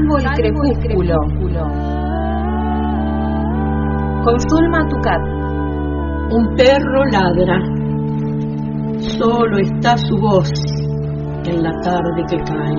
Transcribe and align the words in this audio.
Salvo 0.00 0.16
el 0.16 0.24
crepúsculo. 0.34 1.16
Con 4.24 4.40
Zulma 4.48 4.88
Tucat. 4.88 5.20
Un 6.32 6.54
perro 6.56 7.04
ladra. 7.12 7.58
Solo 9.18 9.58
está 9.58 9.98
su 9.98 10.16
voz 10.16 10.50
en 11.44 11.62
la 11.62 11.72
tarde 11.82 12.24
que 12.30 12.38
cae. 12.38 12.76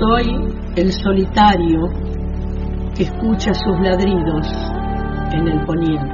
Soy 0.00 0.26
el 0.76 0.92
solitario 0.92 1.80
que 2.96 3.04
escucha 3.04 3.54
sus 3.54 3.78
ladridos 3.80 4.48
en 5.32 5.46
el 5.46 5.64
poniente. 5.64 6.13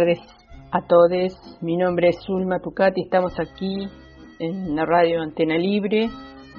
Tardes 0.00 0.20
a 0.72 0.80
todos. 0.86 1.58
Mi 1.60 1.76
nombre 1.76 2.08
es 2.08 2.16
Zulma 2.24 2.58
Tucati. 2.60 3.02
Estamos 3.02 3.38
aquí 3.38 3.86
en 4.38 4.74
la 4.74 4.86
radio 4.86 5.20
Antena 5.20 5.58
Libre 5.58 6.08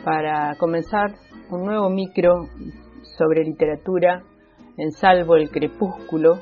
para 0.04 0.56
comenzar 0.60 1.16
un 1.50 1.66
nuevo 1.66 1.90
micro 1.90 2.34
sobre 3.18 3.44
literatura 3.44 4.22
en 4.78 4.92
Salvo 4.92 5.38
el 5.38 5.50
Crepúsculo 5.50 6.38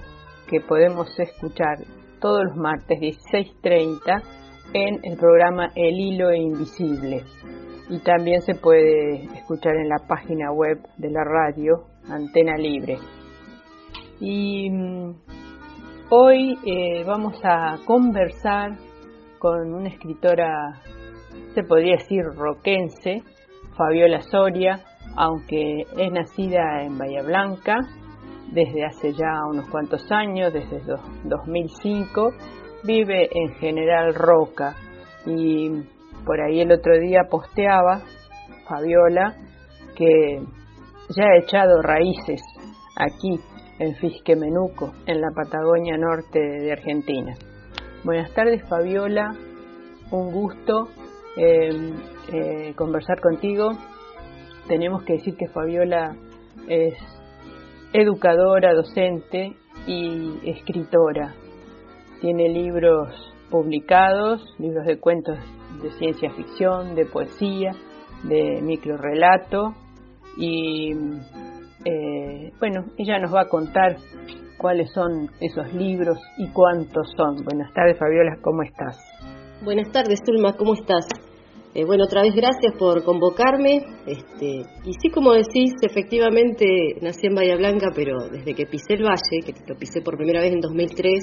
que 0.50 0.60
podemos 0.60 1.08
escuchar 1.18 1.78
todos 2.20 2.44
los 2.44 2.58
martes 2.58 3.00
16.30 3.00 4.24
en 4.74 5.00
el 5.04 5.18
programa 5.18 5.70
El 5.76 5.98
Hilo 6.00 6.34
Invisible. 6.34 7.24
Y 7.90 8.00
también 8.00 8.42
se 8.42 8.56
puede 8.56 9.24
escuchar 9.38 9.76
en 9.78 9.88
la 9.88 10.06
página 10.06 10.52
web 10.52 10.80
de 10.98 11.12
la 11.12 11.24
radio 11.24 11.86
Antena 12.10 12.58
Libre. 12.58 12.98
Y 14.20 14.70
mm, 14.70 15.29
Hoy 16.12 16.58
eh, 16.66 17.04
vamos 17.06 17.40
a 17.44 17.78
conversar 17.86 18.72
con 19.38 19.72
una 19.76 19.90
escritora, 19.90 20.82
se 21.54 21.62
podría 21.62 21.98
decir 21.98 22.24
roquense, 22.36 23.22
Fabiola 23.78 24.24
Soria, 24.24 24.84
aunque 25.16 25.82
es 25.96 26.12
nacida 26.12 26.82
en 26.82 26.98
Bahía 26.98 27.22
Blanca 27.22 27.78
desde 28.52 28.86
hace 28.86 29.14
ya 29.14 29.46
unos 29.52 29.70
cuantos 29.70 30.12
años, 30.12 30.52
desde 30.52 30.82
2005, 31.26 32.32
vive 32.86 33.30
en 33.32 33.54
General 33.60 34.16
Roca. 34.16 34.76
Y 35.28 35.70
por 36.26 36.42
ahí 36.42 36.62
el 36.62 36.72
otro 36.72 36.98
día 36.98 37.28
posteaba 37.30 38.02
Fabiola 38.68 39.36
que 39.96 40.42
ya 41.16 41.24
ha 41.24 41.38
echado 41.38 41.84
raíces 41.84 42.42
aquí 42.96 43.40
en 43.80 43.96
Fisquemenuco, 43.96 44.94
en 45.06 45.22
la 45.22 45.32
Patagonia 45.32 45.98
Norte 45.98 46.40
de 46.40 46.72
Argentina. 46.72 47.34
Buenas 48.04 48.32
tardes 48.34 48.62
Fabiola, 48.68 49.36
un 50.12 50.32
gusto 50.32 50.90
em, 51.38 51.94
eh, 52.34 52.74
conversar 52.76 53.22
contigo. 53.22 53.72
Tenemos 54.68 55.04
que 55.04 55.14
decir 55.14 55.36
que 55.36 55.48
Fabiola 55.48 56.16
es 56.68 56.94
educadora, 57.94 58.74
docente 58.74 59.56
y 59.88 60.40
escritora. 60.44 61.34
Tiene 62.22 62.50
libros 62.50 63.14
publicados, 63.50 64.44
libros 64.60 64.86
de 64.86 65.00
cuentos 65.00 65.38
de 65.82 65.92
ciencia 65.94 66.32
ficción, 66.32 66.96
de 66.96 67.06
poesía, 67.06 67.72
de 68.24 68.62
microrelato 68.62 69.74
y 70.38 70.92
eh, 71.86 72.19
bueno, 72.60 72.86
ella 72.98 73.20
nos 73.20 73.34
va 73.34 73.42
a 73.42 73.48
contar 73.48 73.98
cuáles 74.58 74.92
son 74.94 75.30
esos 75.40 75.74
libros 75.74 76.18
y 76.38 76.48
cuántos 76.52 77.12
son. 77.16 77.44
Buenas 77.44 77.74
tardes, 77.74 77.98
Fabiola, 77.98 78.38
¿cómo 78.42 78.64
estás? 78.64 78.98
Buenas 79.64 79.92
tardes, 79.92 80.22
Zulma, 80.26 80.54
¿cómo 80.54 80.74
estás? 80.74 81.06
Eh, 81.76 81.86
bueno, 81.86 82.06
otra 82.06 82.24
vez 82.24 82.34
gracias 82.34 82.74
por 82.78 83.04
convocarme. 83.04 83.84
Este, 84.08 84.64
y 84.86 84.94
sí, 85.00 85.10
como 85.14 85.34
decís, 85.34 85.74
efectivamente 85.82 86.66
nací 87.02 87.28
en 87.28 87.36
Bahía 87.36 87.58
Blanca, 87.58 87.88
pero 87.96 88.28
desde 88.30 88.54
que 88.54 88.66
pisé 88.66 88.96
el 88.96 89.04
valle, 89.04 89.46
que 89.46 89.54
lo 89.68 89.78
pisé 89.78 90.02
por 90.02 90.18
primera 90.18 90.42
vez 90.42 90.54
en 90.54 90.62
2003, 90.62 91.20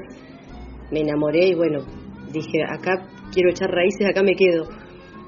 me 0.93 1.01
enamoré 1.01 1.49
y 1.49 1.55
bueno, 1.55 1.81
dije, 2.33 2.63
acá 2.69 3.09
quiero 3.33 3.51
echar 3.51 3.71
raíces, 3.71 4.07
acá 4.09 4.23
me 4.23 4.35
quedo. 4.35 4.69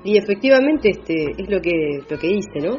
Y 0.04 0.16
efectivamente 0.16 0.91
este, 0.91 1.32
es 1.36 1.50
lo 1.50 1.60
que, 1.60 1.98
lo 2.09 2.19
que 2.19 2.28
hice, 2.28 2.60
¿no? 2.62 2.76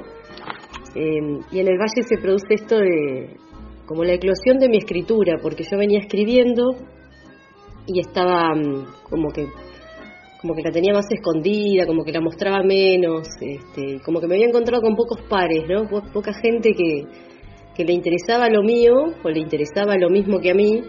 Em, 0.95 1.39
y 1.51 1.59
en 1.59 1.67
el 1.67 1.77
valle 1.77 2.03
se 2.07 2.17
produce 2.17 2.55
esto 2.55 2.77
de 2.77 3.37
como 3.85 4.03
la 4.03 4.13
eclosión 4.13 4.59
de 4.59 4.69
mi 4.69 4.77
escritura, 4.77 5.37
porque 5.41 5.63
yo 5.63 5.77
venía 5.77 5.99
escribiendo 5.99 6.75
y 7.87 7.99
estaba 7.99 8.53
mm, 8.53 8.85
como 9.09 9.29
que 9.29 9.47
como 10.41 10.55
que 10.55 10.61
la 10.61 10.71
tenía 10.71 10.93
más 10.93 11.05
escondida, 11.09 11.85
como 11.85 12.03
que 12.05 12.13
la 12.13 12.21
mostraba 12.21 12.63
menos, 12.63 13.27
este, 13.41 13.99
como 14.05 14.21
que 14.21 14.27
me 14.27 14.35
había 14.35 14.47
encontrado 14.47 14.81
con 14.81 14.95
pocos 14.95 15.21
pares, 15.29 15.63
¿no? 15.67 15.85
poca 16.13 16.31
gente 16.33 16.71
que, 16.71 17.03
que 17.75 17.83
le 17.83 17.91
interesaba 17.91 18.49
lo 18.49 18.63
mío 18.63 18.93
o 19.21 19.29
le 19.29 19.39
interesaba 19.39 19.97
lo 19.97 20.09
mismo 20.09 20.39
que 20.39 20.51
a 20.51 20.53
mí 20.53 20.81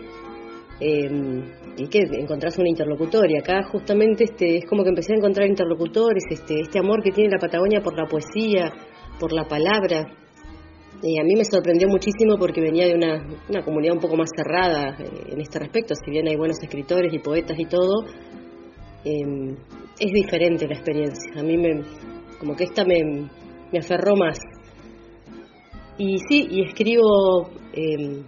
em, 0.78 1.42
y 1.76 1.88
que 1.88 1.98
encontrás 2.12 2.58
una 2.58 2.68
interlocutoria. 2.68 3.40
Acá 3.40 3.62
justamente 3.72 4.24
este, 4.24 4.58
es 4.58 4.66
como 4.66 4.84
que 4.84 4.90
empecé 4.90 5.14
a 5.14 5.16
encontrar 5.16 5.48
interlocutores, 5.48 6.22
este, 6.30 6.60
este 6.60 6.78
amor 6.78 7.02
que 7.02 7.10
tiene 7.10 7.30
la 7.30 7.38
Patagonia 7.38 7.80
por 7.80 7.96
la 7.96 8.06
poesía, 8.06 8.72
por 9.20 9.32
la 9.32 9.44
palabra. 9.44 10.06
Y 11.02 11.18
a 11.18 11.22
mí 11.22 11.34
me 11.36 11.44
sorprendió 11.44 11.88
muchísimo 11.88 12.36
porque 12.38 12.60
venía 12.60 12.86
de 12.86 12.94
una, 12.94 13.26
una 13.48 13.62
comunidad 13.64 13.94
un 13.94 14.00
poco 14.00 14.16
más 14.16 14.30
cerrada 14.34 14.96
eh, 14.98 15.32
en 15.32 15.40
este 15.40 15.58
respecto, 15.58 15.94
si 15.94 16.10
bien 16.10 16.26
hay 16.28 16.36
buenos 16.36 16.58
escritores 16.60 17.12
y 17.12 17.18
poetas 17.18 17.58
y 17.58 17.66
todo, 17.66 18.04
em, 19.04 19.56
es 19.98 20.12
diferente 20.12 20.66
la 20.66 20.74
experiencia. 20.74 21.40
A 21.40 21.42
mí 21.42 21.56
me, 21.56 21.82
como 22.38 22.56
que 22.56 22.64
esta 22.64 22.84
me, 22.84 23.28
me 23.72 23.78
aferró 23.78 24.16
más. 24.16 24.38
Y 25.96 26.18
sí, 26.28 26.48
y 26.50 26.62
escribo 26.62 27.50
eh, 27.72 28.22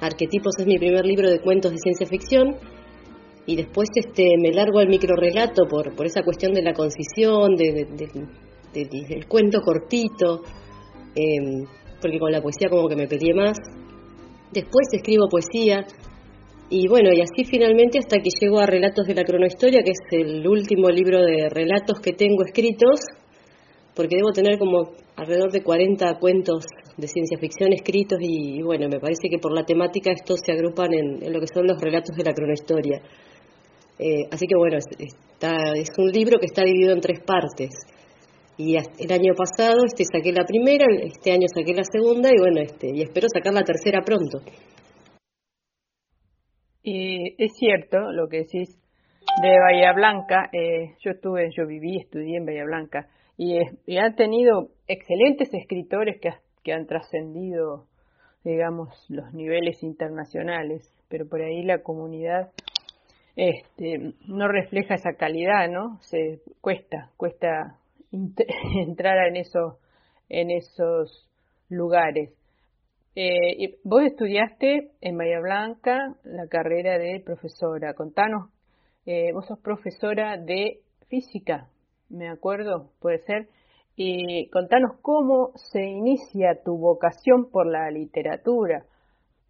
Arquetipos 0.00 0.58
es 0.58 0.66
mi 0.66 0.78
primer 0.78 1.04
libro 1.06 1.30
de 1.30 1.40
cuentos 1.40 1.72
de 1.72 1.78
ciencia 1.78 2.06
ficción 2.06 2.56
y 3.46 3.56
después 3.56 3.88
este 3.94 4.36
me 4.38 4.52
largo 4.52 4.78
al 4.78 4.88
microrelato 4.88 5.66
por, 5.68 5.94
por 5.94 6.06
esa 6.06 6.22
cuestión 6.22 6.52
de 6.52 6.62
la 6.62 6.74
concisión, 6.74 7.56
de, 7.56 7.86
el 8.82 9.26
cuento 9.26 9.60
cortito, 9.60 10.42
em, 11.14 11.64
porque 12.00 12.18
con 12.18 12.30
la 12.30 12.42
poesía 12.42 12.68
como 12.68 12.88
que 12.88 12.96
me 12.96 13.06
pedí 13.06 13.32
más. 13.32 13.56
Después 14.52 14.86
escribo 14.92 15.28
poesía 15.28 15.86
y 16.68 16.88
bueno, 16.88 17.10
y 17.12 17.20
así 17.20 17.44
finalmente 17.44 18.00
hasta 18.00 18.18
que 18.18 18.30
llego 18.40 18.58
a 18.58 18.66
Relatos 18.66 19.06
de 19.06 19.14
la 19.14 19.22
Cronohistoria, 19.22 19.82
que 19.84 19.92
es 19.92 20.00
el 20.10 20.46
último 20.48 20.90
libro 20.90 21.22
de 21.22 21.48
relatos 21.48 22.00
que 22.00 22.12
tengo 22.12 22.42
escritos, 22.44 23.00
porque 23.94 24.16
debo 24.16 24.32
tener 24.32 24.58
como 24.58 24.90
alrededor 25.14 25.52
de 25.52 25.62
40 25.62 26.18
cuentos 26.18 26.64
de 26.96 27.06
ciencia 27.06 27.38
ficción 27.38 27.72
escritos 27.72 28.18
y, 28.20 28.62
bueno, 28.62 28.88
me 28.88 28.98
parece 28.98 29.28
que 29.30 29.38
por 29.38 29.52
la 29.52 29.64
temática 29.64 30.10
estos 30.10 30.40
se 30.44 30.52
agrupan 30.52 30.92
en, 30.92 31.32
lo 31.32 31.40
que 31.40 31.46
son 31.46 31.66
los 31.68 31.80
relatos 31.80 32.16
de 32.16 32.24
la 32.24 32.34
cronohistoria. 32.34 33.00
Eh, 33.98 34.26
así 34.30 34.46
que 34.46 34.56
bueno, 34.56 34.76
es 34.76 35.88
un 35.98 36.10
libro 36.10 36.38
que 36.38 36.46
está 36.46 36.64
dividido 36.64 36.92
en 36.92 37.00
tres 37.00 37.20
partes. 37.20 37.70
Y 38.58 38.76
el 38.76 39.12
año 39.12 39.34
pasado 39.34 39.84
este, 39.84 40.04
saqué 40.04 40.32
la 40.32 40.44
primera, 40.44 40.86
este 41.02 41.32
año 41.32 41.46
saqué 41.54 41.74
la 41.74 41.84
segunda 41.84 42.30
y 42.30 42.40
bueno, 42.40 42.60
este, 42.60 42.88
y 42.94 43.02
espero 43.02 43.26
sacar 43.28 43.52
la 43.52 43.64
tercera 43.64 44.00
pronto. 44.02 44.38
Y 46.82 47.34
es 47.42 47.52
cierto 47.58 48.12
lo 48.12 48.28
que 48.28 48.38
decís 48.38 48.78
de 49.42 49.58
Bahía 49.60 49.92
Blanca. 49.92 50.48
Eh, 50.52 50.94
yo 51.00 51.10
estuve, 51.10 51.50
yo 51.54 51.66
viví, 51.66 51.98
estudié 51.98 52.38
en 52.38 52.46
Bahía 52.46 52.64
Blanca 52.64 53.08
y, 53.36 53.58
y 53.86 53.98
han 53.98 54.14
tenido 54.14 54.70
excelentes 54.86 55.52
escritores 55.52 56.18
que, 56.20 56.30
que 56.64 56.72
han 56.72 56.86
trascendido, 56.86 57.86
digamos, 58.42 58.88
los 59.10 59.34
niveles 59.34 59.82
internacionales, 59.82 60.90
pero 61.08 61.28
por 61.28 61.42
ahí 61.42 61.62
la 61.62 61.82
comunidad 61.82 62.52
este, 63.34 64.14
no 64.26 64.48
refleja 64.48 64.94
esa 64.94 65.12
calidad, 65.12 65.68
¿no? 65.68 65.98
Se 66.00 66.40
cuesta, 66.62 67.10
cuesta 67.18 67.78
entrar 68.86 69.28
en 69.28 69.36
esos, 69.36 69.74
en 70.28 70.50
esos 70.50 71.28
lugares. 71.68 72.32
Eh, 73.14 73.78
vos 73.82 74.02
estudiaste 74.02 74.90
en 75.00 75.16
Bahía 75.16 75.40
Blanca 75.40 76.16
la 76.24 76.46
carrera 76.48 76.98
de 76.98 77.20
profesora. 77.24 77.94
Contanos, 77.94 78.50
eh, 79.06 79.32
vos 79.32 79.46
sos 79.46 79.58
profesora 79.60 80.36
de 80.36 80.80
física, 81.08 81.68
me 82.08 82.28
acuerdo, 82.28 82.90
puede 83.00 83.18
ser. 83.20 83.48
Y 83.96 84.50
contanos 84.50 84.98
cómo 85.00 85.52
se 85.54 85.82
inicia 85.82 86.62
tu 86.62 86.76
vocación 86.76 87.50
por 87.50 87.66
la 87.66 87.90
literatura, 87.90 88.84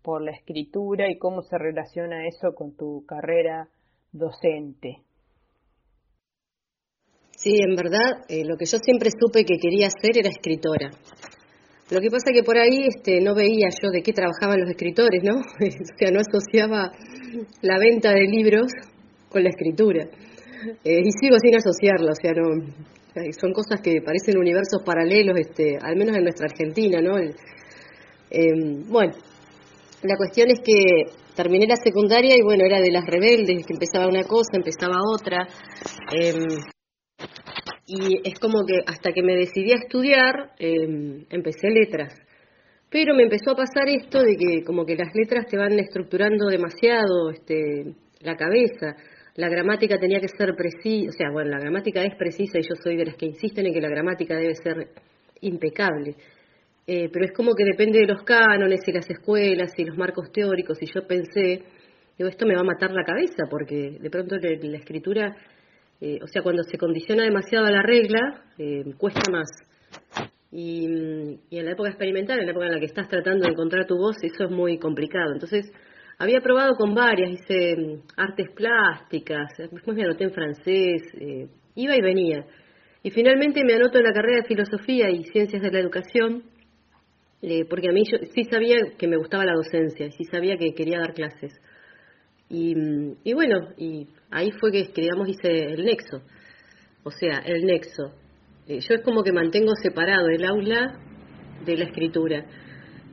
por 0.03 0.23
la 0.23 0.31
escritura 0.31 1.11
y 1.11 1.19
cómo 1.19 1.43
se 1.43 1.59
relaciona 1.59 2.29
eso 2.29 2.55
con 2.55 2.77
tu 2.77 3.05
carrera 3.07 3.69
docente. 4.13 5.06
Sí, 7.47 7.61
en 7.63 7.77
verdad, 7.77 8.25
eh, 8.29 8.43
lo 8.45 8.57
que 8.57 8.67
yo 8.67 8.77
siempre 8.79 9.09
supe 9.09 9.45
que 9.45 9.57
quería 9.57 9.87
hacer 9.87 10.19
era 10.19 10.29
escritora. 10.29 10.91
Lo 11.93 12.01
que 12.01 12.11
pasa 12.11 12.33
que 12.35 12.43
por 12.43 12.59
ahí 12.59 12.89
este, 12.89 13.21
no 13.21 13.37
veía 13.37 13.69
yo 13.71 13.91
de 13.93 14.03
qué 14.03 14.13
trabajaban 14.13 14.59
los 14.59 14.69
escritores, 14.69 15.23
¿no? 15.23 15.37
o 15.61 15.97
sea, 15.97 16.11
no 16.11 16.19
asociaba 16.19 16.91
la 17.63 17.79
venta 17.79 18.11
de 18.11 18.27
libros 18.27 18.67
con 19.29 19.45
la 19.45 19.51
escritura. 19.51 20.09
Eh, 20.83 21.03
y 21.05 21.11
sigo 21.21 21.37
sin 21.39 21.55
asociarlo, 21.55 22.11
o 22.11 22.19
sea, 22.21 22.33
no, 22.33 22.51
son 23.39 23.53
cosas 23.53 23.81
que 23.81 24.03
parecen 24.05 24.39
universos 24.39 24.83
paralelos, 24.85 25.39
este, 25.39 25.79
al 25.81 25.95
menos 25.95 26.17
en 26.17 26.25
nuestra 26.25 26.49
Argentina, 26.51 27.01
¿no? 27.01 27.17
Em, 28.29 28.91
bueno, 28.91 29.13
la 30.03 30.17
cuestión 30.17 30.51
es 30.51 30.59
que 30.65 31.15
terminé 31.37 31.69
la 31.69 31.77
secundaria 31.77 32.35
y 32.37 32.43
bueno, 32.43 32.65
era 32.67 32.81
de 32.81 32.91
las 32.91 33.07
rebeldes, 33.07 33.65
que 33.65 33.75
empezaba 33.75 34.09
una 34.09 34.25
cosa, 34.25 34.57
empezaba 34.57 34.97
otra. 35.15 35.47
Em, 36.11 36.75
y 37.87 38.29
es 38.29 38.39
como 38.41 38.65
que 38.67 38.81
hasta 38.87 39.13
que 39.13 39.23
me 39.23 39.37
decidí 39.37 39.73
a 39.73 39.77
estudiar, 39.77 40.51
em, 40.59 41.25
empecé 41.31 41.71
letras. 41.71 42.15
Pero 42.91 43.15
me 43.15 43.25
empezó 43.25 43.53
a 43.53 43.57
pasar 43.57 43.89
esto 43.89 44.23
de 44.23 44.37
que 44.37 44.65
como 44.65 44.85
que 44.85 44.97
las 44.97 45.15
letras 45.15 45.47
te 45.47 45.57
van 45.57 45.79
estructurando 45.79 46.47
demasiado 46.47 47.31
este, 47.31 47.95
la 48.21 48.37
cabeza. 48.37 48.97
La 49.37 49.49
gramática 49.49 49.99
tenía 49.99 50.21
que 50.21 50.29
ser 50.29 50.55
precisa, 50.57 51.11
o 51.11 51.13
sea, 51.13 51.31
bueno, 51.31 51.51
la 51.51 51.59
gramática 51.59 52.03
es 52.03 52.15
precisa 52.17 52.59
y 52.59 52.63
yo 52.63 52.75
soy 52.83 52.97
de 52.97 53.07
las 53.07 53.17
que 53.17 53.27
insisten 53.27 53.67
en 53.67 53.75
que 53.75 53.81
la 53.81 53.89
gramática 53.89 54.37
debe 54.37 54.55
ser 54.55 54.89
impecable. 55.43 56.15
Eh, 56.87 57.09
pero 57.13 57.25
es 57.25 57.33
como 57.33 57.55
que 57.55 57.65
depende 57.65 58.01
de 58.01 58.07
los 58.07 58.23
cánones 58.23 58.81
y 58.87 58.93
las 58.93 59.09
escuelas 59.11 59.73
y 59.77 59.85
los 59.85 59.97
marcos 59.97 60.33
teóricos. 60.33 60.79
Y 60.83 60.87
yo 60.87 61.07
pensé, 61.07 61.63
digo, 62.17 62.31
esto 62.31 62.47
me 62.47 62.55
va 62.55 62.61
a 62.61 62.65
matar 62.65 62.93
la 62.93 63.05
cabeza 63.05 63.45
porque 63.51 63.99
de 64.01 64.11
pronto 64.11 64.37
la 64.37 64.79
escritura 64.79 65.37
eh, 66.01 66.19
o 66.23 66.27
sea, 66.27 66.43
cuando 66.43 66.63
se 66.63 66.77
condiciona 66.77 67.25
demasiado 67.25 67.67
a 67.67 67.71
la 67.71 67.83
regla, 67.83 68.45
eh, 68.59 68.85
cuesta 68.99 69.31
más. 69.31 69.49
Y, 70.53 70.85
en 70.87 71.65
la 71.65 71.73
época 71.73 71.89
experimental, 71.89 72.39
en 72.39 72.47
la 72.47 72.53
época 72.53 72.67
en 72.67 72.73
la 72.73 72.79
que 72.79 72.87
estás 72.87 73.09
tratando 73.09 73.45
de 73.45 73.53
encontrar 73.53 73.87
tu 73.87 73.97
voz, 73.97 74.17
eso 74.23 74.45
es 74.45 74.51
muy 74.51 74.79
complicado. 74.79 75.33
Entonces, 75.33 75.73
había 76.19 76.41
probado 76.41 76.75
con 76.77 76.95
varias, 76.95 77.31
hice 77.31 77.77
mm, 77.77 78.03
artes 78.17 78.51
plásticas, 78.55 79.49
después 79.59 79.97
me 79.97 80.05
anoté 80.05 80.25
en 80.25 80.33
francés, 80.33 81.03
eh, 81.19 81.49
iba 81.75 81.97
y 81.97 82.01
venía. 82.03 82.45
Y 83.03 83.11
finalmente 83.11 83.63
me 83.65 83.75
anoto 83.75 83.99
en 83.99 84.05
la 84.05 84.13
carrera 84.13 84.43
de 84.43 84.49
filosofía 84.49 85.11
y 85.11 85.25
ciencias 85.25 85.63
de 85.63 85.71
la 85.71 85.79
educación, 85.79 86.43
porque 87.71 87.89
a 87.89 87.93
mí 87.93 88.03
yo 88.11 88.19
sí 88.35 88.43
sabía 88.51 88.77
que 88.99 89.07
me 89.07 89.17
gustaba 89.17 89.45
la 89.45 89.53
docencia, 89.53 90.11
sí 90.11 90.25
sabía 90.25 90.57
que 90.57 90.75
quería 90.75 90.99
dar 90.99 91.15
clases. 91.15 91.53
Y, 92.49 93.33
bueno, 93.35 93.73
y 93.77 94.07
ahí 94.31 94.51
fue 94.53 94.71
que, 94.71 94.89
digamos, 94.95 95.29
hice 95.29 95.65
el 95.73 95.85
nexo. 95.85 96.23
O 97.03 97.11
sea, 97.11 97.39
el 97.45 97.65
nexo. 97.65 98.13
Eh, 98.69 98.81
yo 98.81 98.95
es 98.95 99.03
como 99.03 99.23
que 99.23 99.33
mantengo 99.33 99.73
separado 99.83 100.29
el 100.29 100.45
aula 100.45 100.99
de 101.65 101.77
la 101.77 101.85
escritura. 101.85 102.45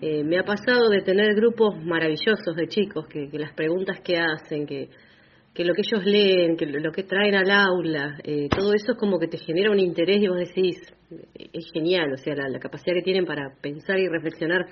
Eh, 0.02 0.24
me 0.24 0.38
ha 0.38 0.44
pasado 0.44 0.90
de 0.90 1.02
tener 1.02 1.34
grupos 1.36 1.76
maravillosos 1.84 2.56
de 2.56 2.68
chicos, 2.68 3.08
que, 3.08 3.30
las 3.34 3.54
preguntas 3.54 4.02
que 4.02 4.18
hacen, 4.18 4.66
que, 4.66 4.90
que, 5.54 5.64
lo 5.64 5.74
que 5.74 5.82
ellos 5.82 6.06
leen, 6.06 6.58
que 6.58 6.66
lo 6.66 6.92
que 6.92 7.04
traen 7.04 7.36
al 7.36 7.50
aula, 7.50 8.18
eh, 8.24 8.50
todo 8.50 8.74
eso 8.74 8.92
es 8.92 8.98
como 8.98 9.18
que 9.18 9.28
te 9.28 9.38
genera 9.38 9.72
un 9.72 9.80
interés 9.80 10.22
y 10.22 10.28
vos 10.28 10.40
decís, 10.40 10.78
es 11.36 11.66
genial, 11.74 12.12
o 12.14 12.18
sea, 12.18 12.36
la, 12.36 12.60
capacidad 12.60 12.96
que 12.96 13.04
tienen 13.04 13.26
para 13.26 13.56
pensar 13.62 13.98
y 13.98 14.08
reflexionar 14.08 14.66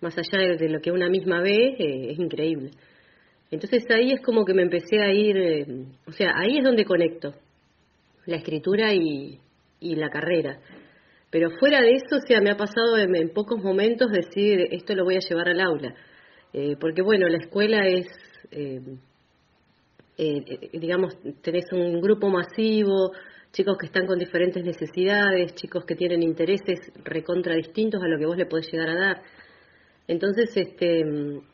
más 0.00 0.16
allá 0.16 0.56
de, 0.56 0.68
lo 0.68 0.80
que 0.80 0.90
una 0.90 1.08
misma 1.08 1.40
ve 1.40 1.74
es 1.78 2.18
increíble. 2.18 2.70
Entonces 3.54 3.84
ahí 3.90 4.10
es 4.10 4.20
como 4.20 4.44
que 4.44 4.52
me 4.52 4.62
empecé 4.62 5.00
a 5.00 5.12
ir, 5.12 5.36
eh, 5.36 5.64
o 6.08 6.10
sea, 6.10 6.32
ahí 6.36 6.58
es 6.58 6.64
donde 6.64 6.84
conecto 6.84 7.32
la 8.26 8.38
escritura 8.38 8.92
y, 8.92 9.38
la 9.80 10.10
carrera. 10.10 10.58
Pero 11.30 11.50
fuera 11.60 11.80
de 11.80 11.92
eso, 11.92 12.16
o 12.16 12.26
sea, 12.26 12.40
me 12.40 12.50
ha 12.50 12.56
pasado 12.56 12.96
en, 12.96 13.28
pocos 13.32 13.62
momentos 13.62 14.10
decir, 14.10 14.58
esto 14.72 14.94
lo 14.96 15.04
voy 15.04 15.16
a 15.16 15.20
llevar 15.20 15.48
al 15.50 15.60
aula. 15.60 15.94
Eh, 16.52 16.74
porque 16.80 17.02
bueno, 17.02 17.28
la 17.28 17.36
escuela 17.36 17.86
es, 17.86 18.06
eh, 18.50 18.80
digamos, 20.72 21.16
tenés 21.42 21.66
un 21.72 22.00
grupo 22.00 22.30
masivo, 22.30 23.12
chicos 23.52 23.76
que 23.78 23.86
están 23.86 24.06
con 24.06 24.18
diferentes 24.18 24.64
necesidades, 24.64 25.54
chicos 25.54 25.84
que 25.84 25.94
tienen 25.94 26.24
intereses 26.24 26.90
recontra 27.04 27.54
distintos 27.54 28.02
a 28.02 28.08
lo 28.08 28.18
que 28.18 28.26
vos 28.26 28.36
le 28.36 28.46
podés 28.46 28.72
llegar 28.72 28.88
a 28.88 28.98
dar. 28.98 29.22
Entonces, 30.08 30.50
este, 30.56 31.04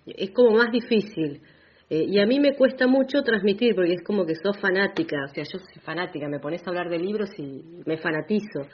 es 0.07 0.31
como 0.31 0.53
más 0.53 0.71
difícil. 0.73 1.43
Eh, 1.91 2.05
y 2.07 2.21
a 2.21 2.27
mí 2.27 2.39
me 2.39 2.55
cuesta 2.55 2.87
mucho 2.87 3.23
transmitir, 3.23 3.75
porque 3.75 3.95
es 3.95 4.03
como 4.03 4.25
que 4.25 4.37
sos 4.37 4.57
fanática, 4.61 5.17
o 5.25 5.35
sea, 5.35 5.43
yo 5.43 5.59
soy 5.59 5.83
fanática, 5.83 6.29
me 6.29 6.39
pones 6.39 6.65
a 6.65 6.71
hablar 6.71 6.89
de 6.89 7.01
libros 7.01 7.31
y 7.37 7.65
me 7.85 7.99
fanatizo. 7.99 8.69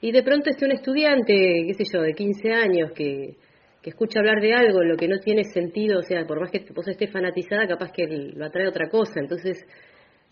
Y 0.00 0.10
de 0.10 0.24
pronto 0.24 0.50
esté 0.50 0.64
un 0.64 0.72
estudiante, 0.72 1.32
qué 1.66 1.74
sé 1.74 1.84
yo, 1.92 2.02
de 2.02 2.14
15 2.14 2.52
años, 2.52 2.90
que, 2.96 3.36
que 3.80 3.90
escucha 3.90 4.18
hablar 4.18 4.40
de 4.40 4.54
algo, 4.54 4.82
lo 4.82 4.96
que 4.96 5.06
no 5.06 5.20
tiene 5.20 5.44
sentido, 5.44 6.00
o 6.00 6.02
sea, 6.02 6.26
por 6.26 6.40
más 6.40 6.50
que 6.50 6.64
vos 6.74 6.86
estés 6.88 7.12
fanatizada, 7.12 7.68
capaz 7.68 7.92
que 7.92 8.06
lo 8.08 8.44
atrae 8.44 8.66
otra 8.66 8.88
cosa. 8.88 9.20
Entonces, 9.20 9.56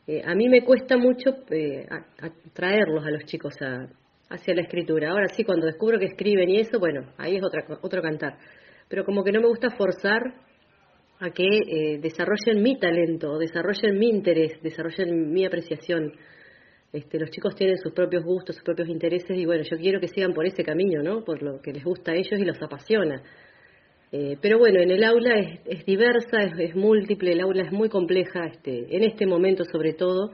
eh, 0.08 0.22
a 0.24 0.34
mí 0.34 0.48
me 0.48 0.62
cuesta 0.62 0.96
mucho 0.96 1.30
eh, 1.50 1.86
atraerlos 2.20 3.06
a 3.06 3.10
los 3.10 3.24
chicos 3.24 3.54
a, 3.62 3.86
hacia 4.30 4.54
la 4.54 4.62
escritura. 4.62 5.10
Ahora 5.10 5.28
sí, 5.28 5.44
cuando 5.44 5.66
descubro 5.66 5.98
que 5.98 6.06
escriben 6.06 6.48
y 6.48 6.58
eso, 6.58 6.80
bueno, 6.80 7.12
ahí 7.18 7.36
es 7.36 7.42
otra, 7.44 7.64
otro 7.82 8.02
cantar. 8.02 8.36
Pero 8.88 9.04
como 9.04 9.22
que 9.22 9.32
no 9.32 9.40
me 9.40 9.48
gusta 9.48 9.70
forzar 9.70 10.22
a 11.20 11.30
que 11.30 11.44
eh, 11.44 11.98
desarrollen 11.98 12.62
mi 12.62 12.78
talento, 12.78 13.38
desarrollen 13.38 13.98
mi 13.98 14.08
interés, 14.08 14.60
desarrollen 14.62 15.32
mi 15.32 15.44
apreciación. 15.44 16.12
Este, 16.92 17.18
los 17.18 17.30
chicos 17.30 17.54
tienen 17.54 17.78
sus 17.78 17.92
propios 17.92 18.24
gustos, 18.24 18.56
sus 18.56 18.64
propios 18.64 18.88
intereses 18.88 19.36
y 19.36 19.44
bueno, 19.44 19.62
yo 19.68 19.76
quiero 19.76 20.00
que 20.00 20.08
sigan 20.08 20.32
por 20.32 20.46
ese 20.46 20.62
camino, 20.62 21.02
¿no? 21.02 21.24
Por 21.24 21.42
lo 21.42 21.60
que 21.60 21.72
les 21.72 21.84
gusta 21.84 22.12
a 22.12 22.14
ellos 22.14 22.38
y 22.38 22.44
los 22.44 22.62
apasiona. 22.62 23.22
Eh, 24.12 24.36
pero 24.40 24.58
bueno, 24.58 24.80
en 24.80 24.90
el 24.90 25.02
aula 25.04 25.34
es, 25.64 25.84
diversa, 25.84 26.38
es, 26.58 26.74
múltiple, 26.76 27.32
el 27.32 27.40
aula 27.40 27.64
es 27.64 27.72
muy 27.72 27.88
compleja, 27.88 28.46
este, 28.46 28.94
en 28.94 29.02
este 29.02 29.26
momento 29.26 29.64
sobre 29.64 29.94
todo. 29.94 30.30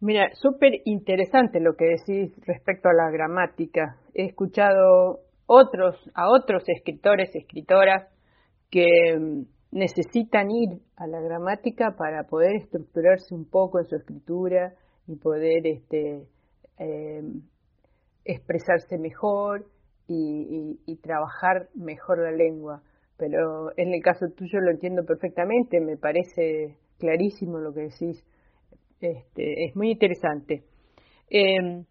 Mira, 0.00 0.30
súper 0.34 0.72
interesante 0.84 1.60
lo 1.60 1.74
que 1.76 1.96
decís 1.96 2.32
respecto 2.46 2.88
a 2.88 2.94
la 2.94 3.10
gramática. 3.10 3.96
He 4.14 4.26
escuchado 4.26 5.20
otros, 5.46 5.96
a 6.14 6.30
otros 6.30 6.62
escritores, 6.68 7.34
escritoras, 7.34 8.08
que 8.70 9.16
mm, 9.18 9.42
necesitan 9.72 10.50
ir 10.50 10.80
a 10.96 11.06
la 11.06 11.20
gramática 11.20 11.94
para 11.96 12.24
poder 12.24 12.56
estructurarse 12.56 13.34
un 13.34 13.48
poco 13.48 13.78
en 13.78 13.86
su 13.86 13.96
escritura 13.96 14.74
y 15.06 15.16
poder 15.16 15.66
este, 15.66 16.26
em, 16.78 17.42
expresarse 18.24 18.98
mejor 18.98 19.66
y, 20.06 20.96
trabajar 21.02 21.68
mejor 21.74 22.18
la 22.18 22.32
lengua. 22.32 22.82
Pero 23.16 23.70
en 23.76 23.94
el 23.94 24.02
caso 24.02 24.26
tuyo 24.36 24.60
lo 24.60 24.72
entiendo 24.72 25.04
perfectamente, 25.04 25.80
me 25.80 25.96
parece 25.96 26.76
clarísimo 26.98 27.58
lo 27.58 27.72
que 27.72 27.82
decís, 27.82 28.24
este, 29.00 29.64
es 29.66 29.76
muy 29.76 29.92
interesante. 29.92 30.64
Em, 31.28 31.84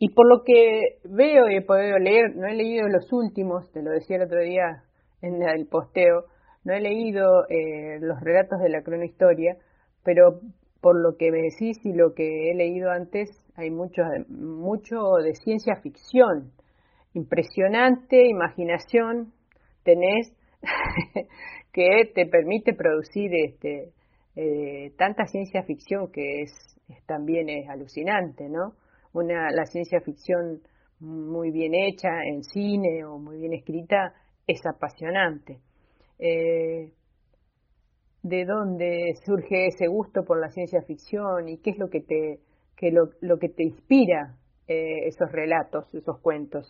y 0.00 0.10
por 0.12 0.28
lo 0.28 0.42
que 0.44 0.98
veo 1.04 1.48
y 1.48 1.56
he 1.56 1.62
podido 1.62 1.98
leer, 1.98 2.34
no 2.34 2.48
he 2.48 2.54
leído 2.54 2.88
los 2.88 3.12
últimos, 3.12 3.70
te 3.70 3.82
lo 3.82 3.90
decía 3.90 4.16
el 4.16 4.22
otro 4.22 4.40
día 4.40 4.82
en 5.22 5.42
el 5.42 5.66
posteo, 5.66 6.24
no 6.64 6.74
he 6.74 6.80
leído 6.80 7.46
eh, 7.48 7.98
los 8.00 8.20
relatos 8.20 8.60
de 8.60 8.68
la 8.68 8.82
cronohistoria, 8.82 9.56
pero 10.04 10.40
por 10.80 11.00
lo 11.00 11.16
que 11.16 11.30
me 11.30 11.42
decís 11.42 11.78
y 11.84 11.92
lo 11.92 12.14
que 12.14 12.50
he 12.50 12.54
leído 12.54 12.90
antes, 12.90 13.30
hay 13.54 13.70
mucho, 13.70 14.02
mucho 14.28 15.16
de 15.22 15.34
ciencia 15.34 15.76
ficción. 15.76 16.52
Impresionante 17.12 18.28
imaginación 18.28 19.32
tenés 19.82 20.32
que 21.72 22.10
te 22.14 22.26
permite 22.26 22.74
producir 22.74 23.30
este, 23.34 23.92
eh, 24.36 24.92
tanta 24.96 25.26
ciencia 25.26 25.62
ficción 25.64 26.10
que 26.12 26.42
es, 26.42 26.52
también 27.06 27.48
es 27.48 27.68
alucinante, 27.68 28.48
¿no? 28.48 28.74
Una, 29.12 29.50
la 29.50 29.66
ciencia 29.66 30.00
ficción 30.00 30.60
muy 31.00 31.50
bien 31.50 31.74
hecha 31.74 32.08
en 32.24 32.44
cine 32.44 33.04
o 33.04 33.18
muy 33.18 33.38
bien 33.38 33.54
escrita 33.54 34.14
es 34.50 34.66
apasionante. 34.66 35.58
Eh, 36.18 36.92
de 38.22 38.44
dónde 38.44 39.14
surge 39.24 39.68
ese 39.68 39.86
gusto 39.86 40.24
por 40.24 40.40
la 40.40 40.50
ciencia 40.50 40.82
ficción 40.82 41.48
y 41.48 41.58
qué 41.58 41.70
es 41.70 41.78
lo 41.78 41.88
que 41.88 42.00
te, 42.00 42.90
lo, 42.90 43.10
lo 43.20 43.38
que 43.38 43.48
te 43.48 43.64
inspira 43.64 44.36
eh, 44.68 45.06
esos 45.06 45.32
relatos, 45.32 45.86
esos 45.94 46.18
cuentos, 46.20 46.66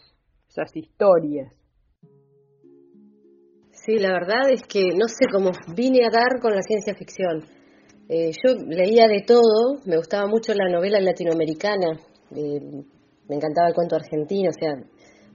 esas 0.49 0.75
historias. 0.77 1.53
Sí, 3.73 3.99
la 3.99 4.13
verdad 4.13 4.51
es 4.53 4.63
que 4.63 4.83
no 4.97 5.09
sé 5.09 5.27
cómo 5.33 5.51
vine 5.75 6.05
a 6.05 6.11
dar 6.11 6.41
con 6.41 6.55
la 6.55 6.63
ciencia 6.63 6.95
ficción. 6.95 7.45
Eh, 8.09 8.31
yo 8.45 8.55
leía 8.67 9.09
de 9.09 9.23
todo, 9.27 9.81
me 9.87 9.97
gustaba 9.97 10.27
mucho 10.27 10.53
la 10.55 10.69
novela 10.69 11.01
latinoamericana, 11.01 11.99
me 12.31 13.37
encantaba 13.37 13.69
el 13.69 13.75
cuento 13.75 13.97
argentino, 13.97 14.51
o 14.51 14.53
sea, 14.53 14.75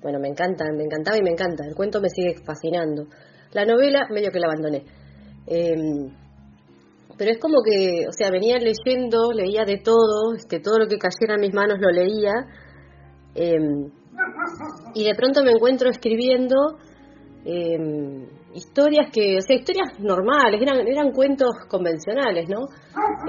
bueno, 0.05 0.19
me 0.19 0.27
encanta, 0.27 0.65
me 0.71 0.83
encantaba 0.83 1.17
y 1.17 1.23
me 1.23 1.31
encanta, 1.31 1.65
el 1.65 1.73
cuento 1.73 1.99
me 1.99 2.09
sigue 2.09 2.35
fascinando. 2.45 3.07
La 3.53 3.65
novela 3.65 4.05
medio 4.11 4.29
que 4.29 4.37
la 4.37 4.45
abandoné. 4.45 4.85
Em, 5.47 6.13
pero 7.17 7.31
es 7.31 7.39
como 7.39 7.55
que, 7.67 8.05
o 8.07 8.11
sea, 8.11 8.29
venía 8.29 8.57
leyendo, 8.59 9.31
leía 9.33 9.65
de 9.65 9.79
todo, 9.79 10.35
este, 10.37 10.59
todo 10.59 10.77
lo 10.77 10.85
que 10.85 10.99
cayera 10.99 11.33
en 11.33 11.41
mis 11.41 11.55
manos 11.55 11.79
lo 11.79 11.89
leía, 11.89 12.33
em, 13.33 13.89
y 14.93 15.03
de 15.05 15.15
pronto 15.15 15.43
me 15.43 15.49
encuentro 15.49 15.89
escribiendo 15.89 16.55
eh, 17.43 17.75
historias 18.55 19.11
que, 19.11 19.37
o 19.37 19.41
sea, 19.41 19.57
historias 19.57 19.99
normales, 19.99 20.61
eran, 20.61 20.87
eran 20.87 21.11
cuentos 21.11 21.51
convencionales, 21.69 22.47
¿no? 22.49 22.61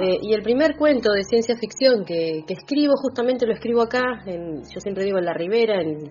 Eh, 0.01 0.19
y 0.23 0.33
el 0.33 0.43
primer 0.43 0.77
cuento 0.77 1.13
de 1.13 1.25
ciencia 1.25 1.57
ficción 1.57 2.05
que, 2.05 2.45
que 2.47 2.55
escribo, 2.55 2.95
justamente 3.03 3.47
lo 3.47 3.53
escribo 3.53 3.83
acá, 3.83 4.03
en, 4.27 4.63
yo 4.63 4.81
siempre 4.81 5.05
digo 5.05 5.19
en 5.19 5.25
la 5.25 5.35
ribera, 5.35 5.83
en, 5.83 6.11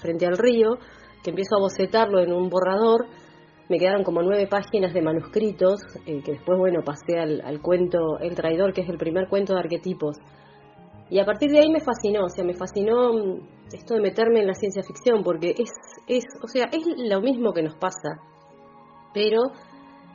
frente 0.00 0.26
al 0.26 0.38
río, 0.38 0.78
que 1.22 1.30
empiezo 1.30 1.56
a 1.56 1.60
bocetarlo 1.60 2.20
en 2.20 2.32
un 2.32 2.48
borrador, 2.48 3.06
me 3.68 3.78
quedaron 3.78 4.04
como 4.04 4.22
nueve 4.22 4.46
páginas 4.46 4.94
de 4.94 5.02
manuscritos, 5.02 5.80
eh, 6.06 6.22
que 6.24 6.32
después, 6.32 6.58
bueno, 6.58 6.80
pasé 6.84 7.18
al, 7.18 7.40
al 7.42 7.60
cuento 7.60 8.18
El 8.20 8.34
traidor, 8.34 8.72
que 8.72 8.82
es 8.82 8.88
el 8.88 8.96
primer 8.96 9.28
cuento 9.28 9.54
de 9.54 9.60
arquetipos. 9.60 10.16
Y 11.10 11.20
a 11.20 11.24
partir 11.24 11.50
de 11.50 11.58
ahí 11.58 11.70
me 11.70 11.80
fascinó, 11.80 12.24
o 12.24 12.28
sea, 12.28 12.44
me 12.44 12.54
fascinó 12.54 13.12
mm, 13.12 13.40
esto 13.72 13.94
de 13.94 14.00
meterme 14.00 14.40
en 14.40 14.46
la 14.46 14.54
ciencia 14.54 14.82
ficción, 14.82 15.22
porque 15.22 15.50
es, 15.50 15.70
es 16.08 16.24
o 16.42 16.48
sea, 16.48 16.64
es 16.72 16.82
lo 16.96 17.20
mismo 17.20 17.52
que 17.52 17.62
nos 17.62 17.76
pasa, 17.76 18.20
pero 19.16 19.44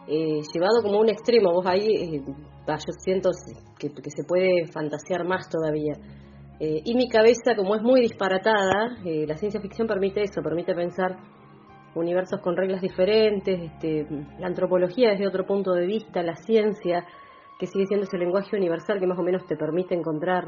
eh, 0.06 0.42
llevado 0.54 0.84
como 0.84 1.00
un 1.00 1.10
extremo, 1.10 1.52
vos 1.52 1.66
ahí, 1.66 1.88
eh, 1.88 2.22
yo 2.24 2.94
siento 3.04 3.32
que, 3.80 3.90
se 3.90 4.24
puede 4.28 4.68
fantasear 4.72 5.26
más 5.26 5.50
todavía. 5.50 5.94
Eh, 6.60 6.82
y 6.86 6.94
mi 6.94 7.10
cabeza, 7.10 7.56
como 7.56 7.76
es 7.76 7.82
muy 7.82 8.02
disparatada, 8.02 8.96
la 9.04 9.36
ciencia 9.38 9.60
ficción 9.60 9.88
permite 9.88 10.22
eso, 10.22 10.44
permite 10.44 10.76
pensar 10.76 11.18
universos 11.96 12.40
con 12.42 12.56
reglas 12.56 12.80
diferentes, 12.80 13.60
este, 13.60 14.06
la 14.38 14.46
antropología 14.46 15.10
desde 15.10 15.28
otro 15.28 15.48
punto 15.48 15.74
de 15.74 15.88
vista, 15.88 16.22
la 16.22 16.36
ciencia, 16.36 17.04
que 17.60 17.66
sigue 17.66 17.88
siendo 17.88 18.06
ese 18.06 18.20
lenguaje 18.20 18.56
universal 18.56 19.00
que 19.00 19.08
más 19.08 19.18
o 19.18 19.24
menos 19.24 19.48
te 19.48 19.58
permite 19.58 19.96
encontrar 19.96 20.46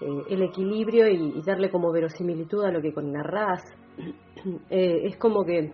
el 0.00 0.42
equilibrio 0.42 1.08
y, 1.08 1.42
darle 1.42 1.70
como 1.70 1.90
verosimilitud 1.90 2.64
a 2.64 2.70
lo 2.70 2.82
que 2.82 2.92
narrás. 3.02 3.62
Es 4.70 5.16
como 5.16 5.44
que 5.44 5.72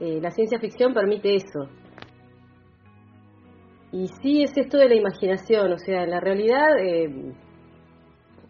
eh, 0.00 0.20
la 0.20 0.30
ciencia 0.30 0.58
ficción 0.58 0.94
permite 0.94 1.34
eso. 1.34 1.68
Y 3.92 4.06
sí 4.22 4.42
es 4.42 4.56
esto 4.56 4.76
de 4.76 4.88
la 4.88 4.94
imaginación, 4.94 5.72
o 5.72 5.78
sea, 5.78 6.06
la 6.06 6.20
realidad 6.20 6.76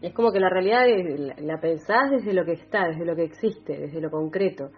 es 0.00 0.12
como 0.14 0.31
que 0.31 0.40
la 0.40 0.49
realidad 0.49 0.87
la, 1.38 1.61
pensás 1.61 2.11
desde 2.11 2.33
lo 2.33 2.45
que 2.45 2.52
está, 2.52 2.88
desde 2.88 3.05
lo 3.05 3.17
que 3.17 3.25
existe, 3.25 3.78
desde 3.78 4.00
lo 4.00 4.11
concreto. 4.11 4.71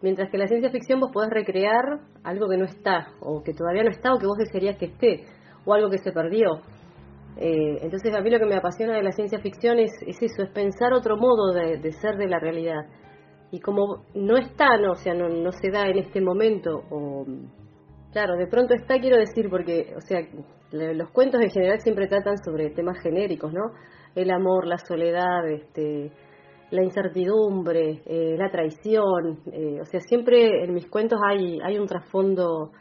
Mientras 0.00 0.30
que 0.30 0.38
la 0.38 0.48
ciencia 0.48 0.70
ficción 0.70 0.98
vos 0.98 1.12
podés 1.12 1.30
recrear 1.30 2.00
algo 2.24 2.48
que 2.48 2.56
no 2.56 2.64
está, 2.64 3.08
o 3.20 3.42
que 3.42 3.54
todavía 3.54 3.84
no 3.84 3.90
está, 3.90 4.12
o 4.12 4.18
que 4.18 4.26
vos 4.26 4.36
desearías 4.36 4.76
que 4.76 4.86
esté, 4.86 5.24
o 5.64 5.74
algo 5.74 5.90
que 5.90 5.98
se 5.98 6.10
perdió. 6.10 6.60
Eh, 7.36 7.78
entonces 7.82 8.12
a 8.14 8.20
mí 8.20 8.30
lo 8.30 8.40
que 8.40 8.46
me 8.46 8.56
apasiona 8.56 8.94
de 8.94 9.02
la 9.02 9.12
ciencia 9.12 9.38
ficción 9.38 9.78
es, 9.78 9.92
eso, 10.06 10.42
es 10.42 10.50
pensar 10.50 10.92
otro 10.92 11.16
modo 11.16 11.52
de, 11.52 11.92
ser 11.92 12.16
de 12.16 12.26
la 12.26 12.40
realidad. 12.40 12.84
Y 13.52 13.60
como 13.60 14.06
no 14.14 14.38
está, 14.38 14.78
no, 14.78 14.92
o 14.92 14.96
sea, 14.96 15.12
no, 15.12 15.28
no 15.28 15.52
se 15.52 15.70
da 15.70 15.86
en 15.86 15.98
este 15.98 16.22
momento, 16.22 16.84
o 16.90 17.26
claro, 18.10 18.36
de 18.36 18.46
pronto 18.46 18.72
está, 18.72 18.98
quiero 18.98 19.18
decir, 19.18 19.50
porque, 19.50 19.92
o 19.94 20.00
sea, 20.00 20.26
los 20.72 21.10
cuentos 21.10 21.38
en 21.42 21.50
general 21.50 21.78
siempre 21.80 22.08
tratan 22.08 22.38
sobre 22.42 22.70
temas 22.70 22.98
genéricos, 23.02 23.52
¿no? 23.52 23.74
El 24.14 24.30
amor, 24.30 24.66
la 24.66 24.78
soledad, 24.78 25.46
este, 25.50 26.10
la 26.70 26.82
incertidumbre, 26.82 28.02
eh, 28.06 28.36
la 28.38 28.50
traición, 28.50 29.40
eh, 29.52 29.82
o 29.82 29.84
sea, 29.84 30.00
siempre 30.00 30.64
en 30.64 30.72
mis 30.72 30.88
cuentos 30.88 31.20
hay, 31.22 31.58
hay 31.62 31.78
un 31.78 31.86
trasfondo 31.86 32.72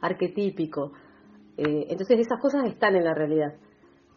arquetípico. 0.00 0.90
entonces 1.56 2.18
esas 2.18 2.40
cosas 2.40 2.64
están 2.66 2.96
en 2.96 3.04
la 3.04 3.14
realidad. 3.14 3.54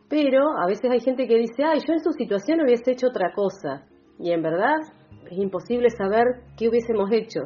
Pero 0.09 0.57
a 0.57 0.65
veces 0.65 0.89
hay 0.89 1.01
gente 1.01 1.27
que 1.27 1.37
dice, 1.37 1.63
ay, 1.63 1.79
yo 1.87 1.93
en 1.93 1.99
su 1.99 2.11
situación 2.13 2.61
hubiese 2.61 2.93
hecho 2.93 3.07
otra 3.09 3.31
cosa. 3.33 3.85
Y 4.17 4.31
en 4.31 4.41
verdad 4.41 4.79
es 5.29 5.37
imposible 5.37 5.89
saber 5.89 6.25
qué 6.57 6.69
hubiésemos 6.69 7.11
hecho, 7.11 7.41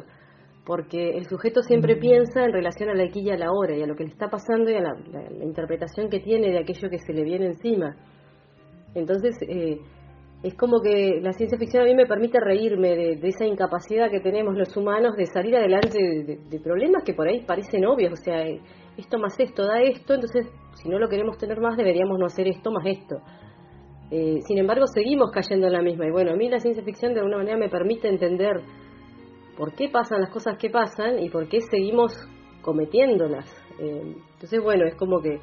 porque 0.64 1.10
el 1.10 1.26
sujeto 1.26 1.62
siempre 1.62 1.96
mm. 1.96 2.00
piensa 2.00 2.44
en 2.44 2.52
relación 2.52 2.88
a 2.88 2.94
la 2.94 3.04
aquí 3.04 3.20
y 3.20 3.30
a 3.30 3.36
la 3.36 3.52
hora, 3.52 3.76
y 3.76 3.82
a 3.82 3.86
lo 3.86 3.94
que 3.94 4.04
le 4.04 4.10
está 4.10 4.28
pasando 4.28 4.70
y 4.70 4.74
a 4.74 4.80
la, 4.80 4.94
interpretación 5.42 6.08
que 6.08 6.20
tiene 6.20 6.50
de 6.50 6.58
aquello 6.58 6.88
que 6.88 6.98
se 6.98 7.12
le 7.12 7.24
viene 7.24 7.46
encima. 7.46 7.94
Entonces, 8.94 9.36
eh, 9.48 9.78
es 10.44 10.54
como 10.56 10.82
que 10.82 11.20
la 11.22 11.32
ciencia 11.32 11.58
ficción 11.58 11.82
a 11.82 11.86
mí 11.86 11.94
me 11.94 12.04
permite 12.04 12.38
reírme 12.38 12.94
de, 12.94 13.28
esa 13.28 13.46
incapacidad 13.46 14.10
que 14.10 14.20
tenemos 14.20 14.54
los 14.54 14.76
humanos 14.76 15.16
de 15.16 15.24
salir 15.24 15.56
adelante 15.56 15.98
de, 15.98 16.60
problemas 16.60 17.02
que 17.02 17.14
por 17.14 17.26
ahí 17.26 17.40
parecen 17.46 17.86
obvios, 17.86 18.12
o 18.12 18.22
sea, 18.22 18.44
esto 18.98 19.18
más 19.18 19.40
esto 19.40 19.66
da 19.66 19.80
esto, 19.80 20.12
entonces 20.12 20.46
si 20.74 20.90
no 20.90 20.98
lo 20.98 21.08
queremos 21.08 21.38
tener 21.38 21.60
más 21.60 21.78
deberíamos 21.78 22.18
no 22.18 22.26
hacer 22.26 22.46
esto 22.46 22.70
más 22.70 22.84
esto. 22.86 23.16
Eh, 24.10 24.40
sin 24.46 24.58
embargo, 24.58 24.86
seguimos 24.86 25.30
cayendo 25.30 25.66
en 25.66 25.72
la 25.72 25.82
misma. 25.82 26.06
Y 26.06 26.10
bueno, 26.10 26.32
a 26.32 26.36
mí 26.36 26.48
la 26.48 26.60
ciencia 26.60 26.84
ficción 26.84 27.14
de 27.14 27.20
alguna 27.20 27.38
manera 27.38 27.56
me 27.56 27.68
permite 27.68 28.08
entender 28.08 28.60
por 29.56 29.74
qué 29.74 29.88
pasan 29.88 30.20
las 30.20 30.30
cosas 30.30 30.56
que 30.58 30.70
pasan 30.70 31.18
y 31.18 31.30
por 31.30 31.48
qué 31.48 31.60
seguimos 31.60 32.12
cometiéndolas. 32.62 33.46
Eh, 33.78 34.14
entonces, 34.34 34.62
bueno, 34.62 34.86
es 34.86 34.94
como 34.96 35.20
que, 35.20 35.38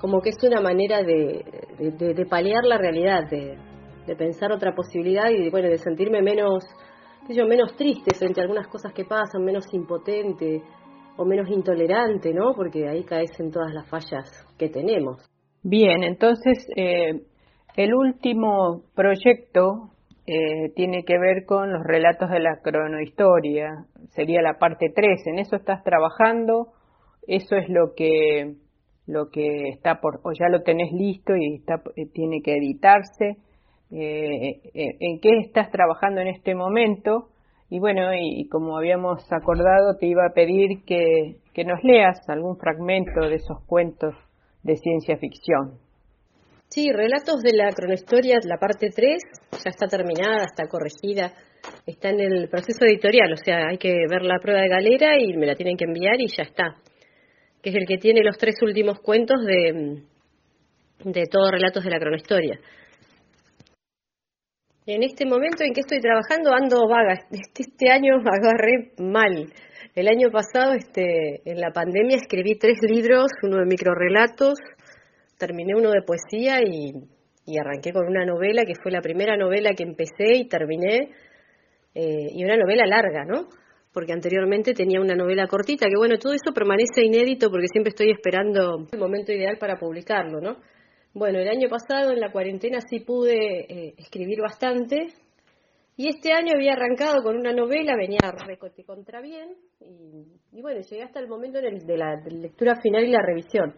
como 0.00 0.20
que 0.20 0.30
es 0.30 0.36
una 0.42 0.60
manera 0.60 1.02
de, 1.02 1.44
de, 1.78 2.26
paliar 2.26 2.64
la 2.64 2.78
realidad, 2.78 3.28
de, 3.30 3.56
de, 4.06 4.16
pensar 4.16 4.52
otra 4.52 4.74
posibilidad 4.74 5.30
y 5.30 5.50
bueno, 5.50 5.68
de 5.68 5.78
sentirme 5.78 6.22
menos, 6.22 6.64
qué 7.26 7.34
yo, 7.34 7.46
menos 7.46 7.74
triste 7.76 8.14
frente 8.16 8.40
a 8.40 8.44
algunas 8.44 8.68
cosas 8.68 8.92
que 8.92 9.04
pasan, 9.04 9.44
menos 9.44 9.72
impotente, 9.72 10.62
o 11.16 11.24
menos 11.24 11.48
intolerante, 11.48 12.32
¿no? 12.32 12.54
Porque 12.54 12.88
ahí 12.88 13.04
caes 13.04 13.38
en 13.38 13.50
todas 13.50 13.72
las 13.72 13.88
fallas 13.88 14.46
que 14.58 14.68
tenemos. 14.68 15.22
Bien, 15.62 16.02
entonces 16.02 16.66
eh, 16.76 17.22
el 17.76 17.94
último 17.94 18.82
proyecto 18.94 19.90
eh, 20.26 20.70
tiene 20.74 21.04
que 21.04 21.18
ver 21.18 21.44
con 21.44 21.72
los 21.72 21.82
relatos 21.84 22.30
de 22.30 22.40
la 22.40 22.60
cronohistoria, 22.62 23.86
sería 24.10 24.42
la 24.42 24.58
parte 24.58 24.90
3, 24.94 25.26
en 25.26 25.38
eso 25.38 25.56
estás 25.56 25.82
trabajando, 25.82 26.68
eso 27.26 27.56
es 27.56 27.68
lo 27.68 27.94
que 27.94 28.54
lo 29.06 29.28
que 29.28 29.68
está 29.68 30.00
por 30.00 30.20
o 30.22 30.32
ya 30.32 30.48
lo 30.48 30.62
tenés 30.62 30.90
listo 30.92 31.36
y 31.36 31.56
está 31.56 31.82
eh, 31.96 32.06
tiene 32.12 32.40
que 32.42 32.54
editarse. 32.56 33.36
¿En 33.90 35.20
qué 35.20 35.38
estás 35.38 35.70
trabajando 35.70 36.20
en 36.20 36.26
este 36.26 36.56
momento? 36.56 37.28
Y 37.70 37.80
bueno, 37.80 38.14
y, 38.14 38.48
como 38.48 38.76
habíamos 38.76 39.20
acordado, 39.32 39.96
te 39.98 40.06
iba 40.06 40.26
a 40.26 40.32
pedir 40.32 40.84
que, 40.84 41.40
nos 41.64 41.82
leas 41.82 42.28
algún 42.28 42.56
fragmento 42.56 43.28
de 43.28 43.36
esos 43.36 43.64
cuentos 43.66 44.14
de 44.62 44.76
ciencia 44.76 45.16
ficción. 45.16 45.78
Sí, 46.68 46.90
Relatos 46.90 47.40
de 47.42 47.52
la 47.56 47.70
Cronohistoria, 47.70 48.38
la 48.44 48.58
parte 48.58 48.88
3, 48.94 49.22
ya 49.52 49.70
está 49.70 49.86
terminada, 49.86 50.44
está 50.44 50.66
corregida, 50.66 51.32
está 51.86 52.10
en 52.10 52.20
el 52.20 52.48
proceso 52.48 52.84
editorial, 52.84 53.32
o 53.32 53.36
sea, 53.36 53.68
hay 53.68 53.78
que 53.78 53.92
ver 54.08 54.22
la 54.22 54.40
prueba 54.40 54.60
de 54.62 54.68
galera 54.68 55.20
y 55.20 55.36
me 55.36 55.46
la 55.46 55.54
tienen 55.54 55.76
que 55.76 55.84
enviar 55.84 56.20
y 56.20 56.26
ya 56.26 56.42
está. 56.42 56.76
Que 57.62 57.70
es 57.70 57.76
el 57.76 57.86
que 57.86 57.98
tiene 57.98 58.22
los 58.22 58.36
tres 58.36 58.56
últimos 58.62 58.98
cuentos 58.98 59.36
de, 59.46 60.02
de 61.04 61.26
todos 61.30 61.50
Relatos 61.50 61.84
de 61.84 61.90
la 61.90 61.98
Cronohistoria. 61.98 62.58
En 64.86 65.02
este 65.02 65.24
momento 65.24 65.64
en 65.64 65.72
que 65.72 65.80
estoy 65.80 65.98
trabajando 65.98 66.52
ando 66.52 66.86
vaga. 66.86 67.14
Este, 67.30 67.62
este, 67.62 67.90
año 67.90 68.16
agarré 68.16 68.92
mal. 68.98 69.50
El 69.94 70.08
año 70.08 70.28
pasado, 70.30 70.74
este, 70.74 71.40
en 71.44 71.58
la 71.58 71.70
pandemia, 71.70 72.16
escribí 72.16 72.58
tres 72.58 72.78
libros, 72.82 73.28
uno 73.42 73.58
de 73.58 73.66
microrelatos, 73.66 74.58
terminé 75.38 75.74
uno 75.74 75.90
de 75.90 76.02
poesía 76.02 76.60
y, 76.62 76.92
arranqué 77.58 77.92
con 77.92 78.06
una 78.06 78.24
novela 78.24 78.64
que 78.64 78.74
fue 78.82 78.90
la 78.90 79.02
primera 79.02 79.36
novela 79.36 79.74
que 79.74 79.82
empecé 79.82 80.36
y 80.36 80.48
terminé, 80.48 81.10
eh, 81.94 82.28
y 82.32 82.44
una 82.44 82.56
novela 82.56 82.86
larga, 82.86 83.24
¿no? 83.24 83.48
Porque 83.92 84.12
anteriormente 84.12 84.72
tenía 84.72 85.00
una 85.00 85.14
novela 85.14 85.46
cortita, 85.46 85.86
que 85.86 85.96
bueno, 85.96 86.18
todo 86.18 86.32
eso 86.32 86.52
permanece 86.54 87.04
inédito 87.04 87.50
porque 87.50 87.68
siempre 87.68 87.90
estoy 87.90 88.10
esperando 88.10 88.88
el 88.90 88.98
momento 88.98 89.32
ideal 89.32 89.58
para 89.58 89.78
publicarlo, 89.78 90.40
¿no? 90.40 90.56
Bueno, 91.12 91.38
el 91.38 91.48
año 91.48 91.68
pasado 91.68 92.10
en 92.10 92.18
la 92.18 92.32
cuarentena 92.32 92.80
sí 92.80 93.00
pude 93.00 93.66
eh, 93.68 93.94
escribir 93.98 94.40
bastante 94.40 95.12
Y 95.96 96.08
este 96.08 96.32
año 96.32 96.54
había 96.56 96.72
arrancado 96.72 97.22
con 97.22 97.36
una 97.36 97.52
novela, 97.52 97.94
venía 97.94 98.18
recote 98.44 98.82
contra 98.82 99.20
bien, 99.20 99.50
y, 100.50 100.60
bueno, 100.60 100.80
llegué 100.80 101.04
hasta 101.04 101.20
el 101.20 101.28
momento 101.28 101.60
de 101.60 101.96
la 101.96 102.16
lectura 102.26 102.74
final 102.80 103.04
y 103.04 103.12
la 103.12 103.22
revisión. 103.22 103.76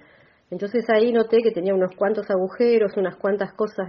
Entonces 0.50 0.84
ahí 0.94 1.12
noté 1.12 1.38
que 1.42 1.50
tenía 1.50 1.74
unos 1.74 1.94
cuantos 1.96 2.26
agujeros, 2.30 2.96
unas 2.96 3.16
cuantas 3.16 3.52
cosas 3.54 3.88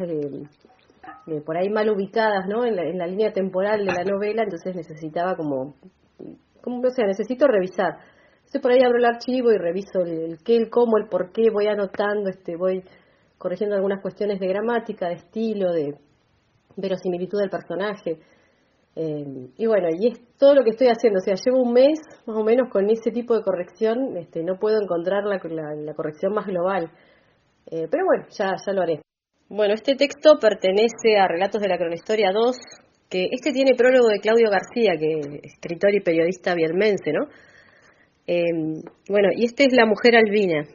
por 1.46 1.58
ahí 1.58 1.70
mal 1.70 1.90
ubicadas, 1.90 2.48
¿no? 2.48 2.66
En 2.66 2.76
la, 2.76 3.06
línea 3.06 3.32
temporal 3.34 3.86
de 3.86 3.94
la 3.94 4.04
novela, 4.04 4.44
entonces 4.44 4.76
necesitaba 4.76 5.36
como, 5.36 5.76
como, 6.62 6.82
o 6.82 6.90
sea, 6.90 7.06
necesito 7.06 7.48
revisar. 7.48 7.98
Entonces 8.38 8.62
por 8.62 8.72
ahí 8.72 8.82
abro 8.82 8.98
el 8.98 9.06
archivo 9.06 9.52
y 9.52 9.58
reviso 9.58 10.02
el, 10.06 10.38
qué, 10.44 10.56
el 10.56 10.70
cómo, 10.70 10.98
el 10.98 11.08
por 11.10 11.32
qué, 11.32 11.50
voy 11.52 11.68
anotando, 11.68 12.30
este, 12.30 12.56
voy 12.56 12.84
corrigiendo 13.38 13.76
algunas 13.76 14.02
cuestiones 14.02 14.40
de 14.40 14.48
gramática, 14.48 15.10
de 15.10 15.16
estilo, 15.16 15.72
de 15.74 15.96
verosimilitud 16.78 17.40
del 17.40 17.50
personaje. 17.50 18.20
Eh, 19.00 19.51
y 19.58 19.68
bueno, 19.68 19.89
y 19.92 20.08
es 20.08 20.20
todo 20.39 20.56
lo 20.56 20.63
que 20.63 20.72
estoy 20.72 20.88
haciendo. 20.88 21.20
O 21.20 21.22
sea, 21.22 21.36
llevo 21.36 21.62
un 21.62 21.74
mes 21.74 22.00
más 22.25 22.36
o 22.36 22.44
menos 22.44 22.70
con 22.72 22.89
ese 22.89 23.12
tipo 23.12 23.36
de 23.36 23.44
corrección. 23.44 24.18
Este, 24.18 24.44
no 24.44 24.58
puedo 24.58 24.82
encontrar 24.82 25.24
la, 25.24 25.39
la, 25.75 25.94
corrección 25.94 26.34
más 26.34 26.48
global. 26.48 26.89
Eh, 27.70 27.88
pero 27.92 28.06
bueno, 28.06 28.25
ya, 28.32 28.56
ya 28.66 28.74
lo 28.74 28.82
haré. 28.82 29.01
Bueno, 29.50 29.75
este 29.75 29.96
texto 29.96 30.39
pertenece 30.39 31.18
a 31.20 31.27
Relatos 31.27 31.62
de 31.62 31.68
la 31.68 31.77
Cronohistoria 31.77 32.32
2, 32.34 32.58
que 33.10 33.27
este 33.32 33.51
tiene 33.51 33.75
prólogo 33.75 34.08
de 34.08 34.20
Claudio 34.20 34.50
García, 34.50 34.98
que 35.00 35.20
es 35.20 35.54
escritor 35.54 35.94
y 35.94 36.01
periodista 36.01 36.56
vietmense, 36.56 37.13
¿no? 37.13 37.27
Eh, 38.25 38.82
bueno, 39.08 39.30
y 39.36 39.46
este 39.46 39.66
es 39.66 39.74
La 39.74 39.86
Mujer 39.86 40.16
Albina, 40.18 40.66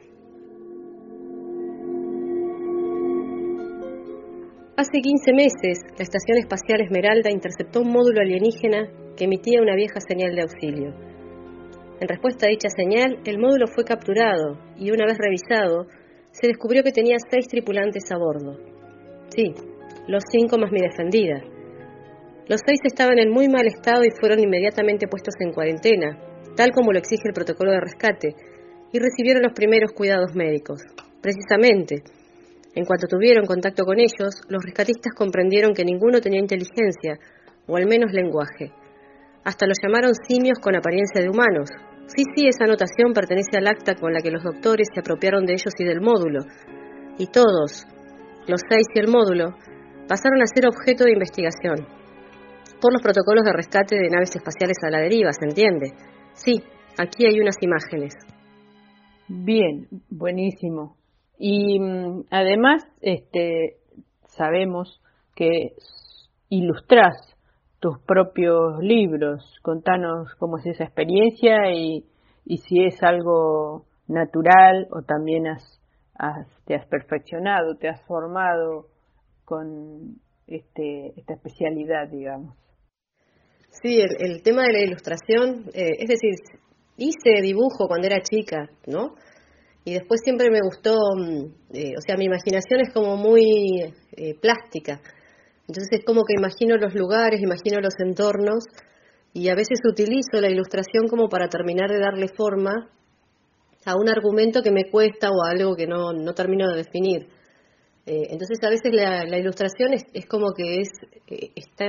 Hace 4.75 5.01
15 5.01 5.33
meses, 5.33 5.77
la 5.99 6.03
Estación 6.03 6.39
Espacial 6.39 6.81
Esmeralda 6.81 7.29
interceptó 7.29 7.81
un 7.81 7.91
módulo 7.91 8.21
alienígena 8.21 8.89
que 9.15 9.25
emitía 9.25 9.61
una 9.61 9.75
vieja 9.75 9.99
señal 9.99 10.33
de 10.33 10.41
auxilio. 10.41 10.95
En 12.01 12.07
respuesta 12.07 12.47
a 12.47 12.49
dicha 12.49 12.69
señal, 12.75 13.19
el 13.23 13.37
módulo 13.37 13.67
fue 13.67 13.85
capturado 13.85 14.57
y 14.75 14.89
una 14.89 15.05
vez 15.05 15.19
revisado, 15.19 15.85
se 16.31 16.47
descubrió 16.47 16.81
que 16.81 16.91
tenía 16.91 17.17
seis 17.29 17.47
tripulantes 17.47 18.11
a 18.11 18.17
bordo. 18.17 18.57
Sí, 19.29 19.53
los 20.07 20.23
cinco 20.31 20.57
más 20.57 20.71
mi 20.71 20.81
defendida. 20.81 21.39
Los 22.47 22.61
seis 22.65 22.79
estaban 22.83 23.19
en 23.19 23.29
muy 23.29 23.49
mal 23.49 23.67
estado 23.67 24.03
y 24.03 24.09
fueron 24.19 24.39
inmediatamente 24.39 25.07
puestos 25.07 25.35
en 25.39 25.53
cuarentena, 25.53 26.17
tal 26.55 26.71
como 26.71 26.91
lo 26.91 26.97
exige 26.97 27.27
el 27.27 27.33
protocolo 27.35 27.73
de 27.73 27.79
rescate, 27.79 28.35
y 28.91 28.97
recibieron 28.97 29.43
los 29.43 29.53
primeros 29.53 29.91
cuidados 29.91 30.33
médicos. 30.33 30.81
Precisamente, 31.21 32.01
en 32.75 32.85
cuanto 32.85 33.07
tuvieron 33.07 33.45
contacto 33.45 33.85
con 33.85 33.99
ellos, 33.99 34.41
los 34.49 34.63
rescatistas 34.63 35.13
comprendieron 35.15 35.73
que 35.73 35.85
ninguno 35.85 36.19
tenía 36.21 36.39
inteligencia, 36.39 37.19
o 37.67 37.77
al 37.77 37.85
menos 37.87 38.11
lenguaje. 38.11 38.71
Hasta 39.43 39.67
los 39.67 39.77
llamaron 39.81 40.13
simios 40.27 40.57
con 40.59 40.75
apariencia 40.75 41.21
de 41.21 41.29
humanos. 41.29 41.69
Sí, 42.07 42.23
sí, 42.35 42.47
esa 42.47 42.65
anotación 42.65 43.13
pertenece 43.13 43.57
al 43.57 43.67
acta 43.67 43.95
con 43.95 44.11
la 44.13 44.21
que 44.21 44.31
los 44.31 44.43
doctores 44.43 44.87
se 44.93 45.01
apropiaron 45.01 45.45
de 45.45 45.53
ellos 45.53 45.73
y 45.77 45.83
del 45.83 46.01
módulo. 46.01 46.39
Y 47.17 47.27
todos, 47.27 47.85
los 48.47 48.61
seis 48.67 48.87
y 48.95 48.99
el 48.99 49.07
módulo, 49.07 49.55
pasaron 50.07 50.41
a 50.41 50.47
ser 50.47 50.65
objeto 50.67 51.03
de 51.05 51.13
investigación. 51.13 51.87
Por 52.81 52.91
los 52.91 53.01
protocolos 53.01 53.45
de 53.45 53.53
rescate 53.53 53.95
de 53.95 54.09
naves 54.09 54.35
espaciales 54.35 54.77
a 54.83 54.89
la 54.89 54.99
deriva, 54.99 55.31
¿se 55.31 55.45
entiende? 55.45 55.93
Sí, 56.33 56.63
aquí 56.97 57.25
hay 57.27 57.39
unas 57.39 57.55
imágenes. 57.61 58.15
Bien, 59.27 59.87
buenísimo. 60.09 60.97
Y 61.37 61.79
mm, 61.79 62.25
además, 62.29 62.83
este, 63.01 63.77
sabemos 64.27 65.01
que 65.35 65.73
ilustras 66.49 67.15
tus 67.79 67.99
propios 67.99 68.79
libros. 68.79 69.59
Contanos 69.61 70.33
cómo 70.35 70.57
es 70.57 70.65
esa 70.67 70.85
experiencia 70.85 71.71
y, 71.71 72.05
y 72.45 72.57
si 72.59 72.83
es 72.83 73.01
algo 73.03 73.85
natural 74.07 74.87
o 74.91 75.01
también 75.01 75.47
has, 75.47 75.79
te 76.65 76.75
has 76.75 76.85
perfeccionado, 76.87 77.75
te 77.75 77.89
has 77.89 78.01
formado 78.05 78.87
con 79.45 80.19
este, 80.47 81.13
esta 81.19 81.33
especialidad, 81.33 82.07
digamos. 82.09 82.55
Sí, 83.81 83.99
el, 83.99 84.43
tema 84.43 84.63
de 84.63 84.73
la 84.73 84.83
ilustración, 84.83 85.65
eh, 85.73 85.97
es 85.97 86.07
decir, 86.07 86.35
hice 86.97 87.41
dibujo 87.41 87.87
cuando 87.87 88.07
era 88.07 88.21
chica, 88.21 88.69
¿no? 88.85 89.15
Y 89.85 89.93
después 89.93 90.21
siempre 90.23 90.49
me 90.49 90.61
gustó, 90.61 90.97
mm, 91.17 91.75
eh, 91.75 91.93
o 91.97 92.01
sea, 92.05 92.15
mi 92.17 92.25
imaginación 92.25 92.81
es 92.81 92.93
como 92.93 93.17
muy 93.17 93.93
eh, 94.15 94.35
plástica, 94.41 95.01
entonces 95.67 95.99
es 95.99 96.05
como 96.05 96.23
que 96.23 96.33
imagino 96.37 96.77
los 96.77 96.93
lugares, 96.93 97.41
imagino 97.41 97.79
los 97.79 97.93
entornos 97.99 98.63
y 99.33 99.49
a 99.49 99.55
veces 99.55 99.79
utilizo 99.89 100.39
la 100.41 100.49
ilustración 100.49 101.07
como 101.09 101.27
para 101.27 101.47
terminar 101.47 101.89
de 101.89 101.99
darle 101.99 102.27
forma 102.35 102.89
a 103.85 103.95
un 103.95 104.09
argumento 104.09 104.61
que 104.61 104.71
me 104.71 104.89
cuesta 104.89 105.29
o 105.29 105.45
a 105.45 105.51
algo 105.51 105.75
que 105.75 105.87
no, 105.87 106.13
no 106.13 106.33
termino 106.33 106.69
de 106.69 106.77
definir. 106.77 107.27
Eh, 108.05 108.27
entonces 108.29 108.59
a 108.61 108.69
veces 108.69 108.93
la, 108.93 109.37
ilustración 109.37 109.93
es, 109.93 110.03
es, 110.13 110.25
como 110.25 110.53
que 110.53 110.81
es, 110.81 110.89
está, 111.55 111.87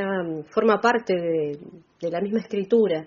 forma 0.50 0.80
parte 0.80 1.14
de 1.14 2.11
la 2.11 2.20
misma 2.20 2.40
escritura. 2.40 3.07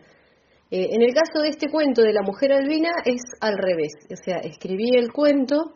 Eh, 0.70 0.90
en 0.92 1.02
el 1.02 1.14
caso 1.14 1.42
de 1.42 1.50
este 1.50 1.70
cuento 1.70 2.02
de 2.02 2.12
la 2.12 2.22
mujer 2.22 2.52
albina 2.52 2.90
es 3.06 3.22
al 3.40 3.58
revés, 3.58 3.94
o 4.12 4.16
sea, 4.22 4.38
escribí 4.40 4.90
el 4.96 5.14
cuento 5.14 5.76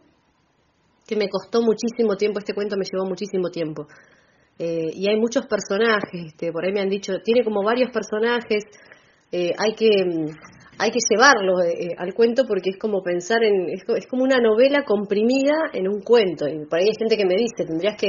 que 1.08 1.16
me 1.16 1.30
costó 1.30 1.62
muchísimo 1.62 2.18
tiempo, 2.18 2.40
este 2.40 2.54
cuento 2.54 2.76
me 2.78 2.84
llevó 2.84 3.06
muchísimo 3.06 3.50
tiempo. 3.50 3.88
Eh, 4.60 4.92
y 4.94 5.10
hay 5.10 5.18
muchos 5.18 5.48
personajes, 5.48 6.28
este, 6.28 6.52
por 6.52 6.66
ahí 6.66 6.74
me 6.74 6.82
han 6.82 6.90
dicho, 6.90 7.14
tiene 7.24 7.44
como 7.44 7.64
varios 7.64 7.90
personajes, 7.92 8.64
eh, 9.32 9.54
hay 9.58 9.76
que 9.76 9.88
hay 10.78 10.90
que 10.90 11.00
llevarlo 11.12 11.58
al 11.98 12.14
cuento 12.16 12.44
porque 12.48 12.72
es 12.72 12.78
como 12.80 13.04
pensar 13.04 13.44
en, 13.44 13.70
es, 13.70 13.84
es, 13.88 14.08
como 14.08 14.24
una 14.24 14.40
novela 14.40 14.84
comprimida 14.84 15.70
en 15.74 15.88
un 15.88 16.02
cuento. 16.02 16.48
Y 16.48 16.66
por 16.66 16.80
ahí 16.80 16.88
hay 16.88 16.96
gente 16.98 17.18
que 17.18 17.26
me 17.26 17.36
dice, 17.36 17.66
tendrías 17.68 17.96
que 17.98 18.08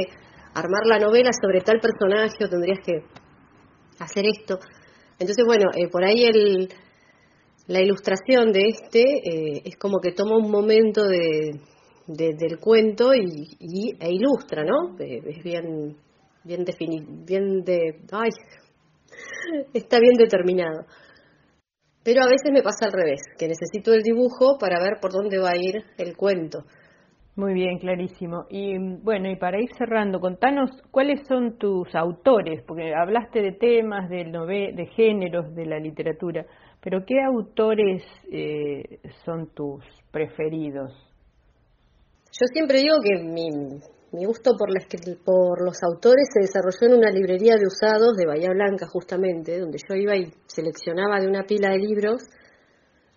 armar 0.55 0.81
la 0.85 0.97
novela 0.97 1.29
sobre 1.39 1.61
tal 1.61 1.79
personaje 1.79 2.43
o 2.43 2.49
tendrías 2.49 2.79
que 2.83 3.03
hacer 3.99 4.25
esto. 4.25 4.59
Entonces, 5.19 5.45
bueno, 5.45 5.65
eh, 5.75 5.87
por 5.89 6.03
ahí 6.03 6.25
el, 6.25 6.69
la 7.67 7.81
ilustración 7.81 8.51
de 8.51 8.61
este 8.67 9.01
eh, 9.01 9.61
es 9.65 9.77
como 9.77 9.99
que 9.99 10.11
toma 10.11 10.37
un 10.37 10.51
momento 10.51 11.03
de, 11.03 11.59
del 12.07 12.59
cuento 12.59 13.13
y, 13.13 13.95
e 13.99 14.11
ilustra, 14.11 14.63
¿no? 14.63 14.97
Eh, 14.99 15.21
es 15.25 15.43
bien, 15.43 15.95
bien 16.43 16.65
definido, 16.65 17.05
bien 17.25 17.63
de, 17.63 18.01
ay, 18.11 18.29
está 19.73 19.99
bien 19.99 20.15
determinado. 20.17 20.85
Pero 22.03 22.21
a 22.23 22.27
veces 22.27 22.51
me 22.51 22.61
pasa 22.61 22.85
al 22.85 22.91
revés, 22.91 23.21
que 23.37 23.47
necesito 23.47 23.93
el 23.93 24.03
dibujo 24.03 24.57
para 24.59 24.81
ver 24.81 24.99
por 25.01 25.13
dónde 25.13 25.37
va 25.37 25.51
a 25.51 25.57
ir 25.57 25.75
el 25.97 26.17
cuento. 26.17 26.65
Muy 27.35 27.55
bien, 27.55 27.79
clarísimo. 27.79 28.45
Y 28.49 28.77
bueno, 29.01 29.27
y 29.29 29.35
para 29.37 29.59
ir 29.59 29.69
cerrando, 29.75 30.19
contanos 30.19 30.69
cuáles 30.91 31.25
son 31.27 31.57
tus 31.57 31.93
autores, 31.95 32.63
porque 32.67 32.93
hablaste 32.93 33.41
de 33.41 33.53
temas, 33.53 34.07
de, 34.07 34.25
de 34.25 34.85
géneros, 34.95 35.55
de 35.55 35.65
la 35.65 35.79
literatura, 35.79 36.45
pero 36.79 37.03
¿qué 37.07 37.15
autores 37.21 38.03
eh, 38.31 38.99
son 39.25 39.47
tus 39.55 39.83
preferidos? 40.11 40.91
Yo 42.39 42.45
siempre 42.53 42.79
digo 42.79 42.97
que 43.01 43.23
mi, 43.23 44.25
gusto 44.25 44.51
por, 44.57 44.69
por 45.23 45.65
los 45.65 45.77
autores 45.81 46.27
se 46.33 46.41
desarrolló 46.41 46.93
en 46.93 46.99
una 46.99 47.09
librería 47.09 47.55
de 47.55 47.65
usados 47.65 48.15
de 48.15 48.27
Bahía 48.27 48.49
Blanca, 48.51 48.85
justamente, 48.87 49.59
donde 49.59 49.79
yo 49.89 49.95
iba 49.95 50.15
y 50.15 50.31
seleccionaba 50.45 51.19
de 51.19 51.27
una 51.27 51.43
pila 51.43 51.69
de 51.71 51.79
libros 51.79 52.21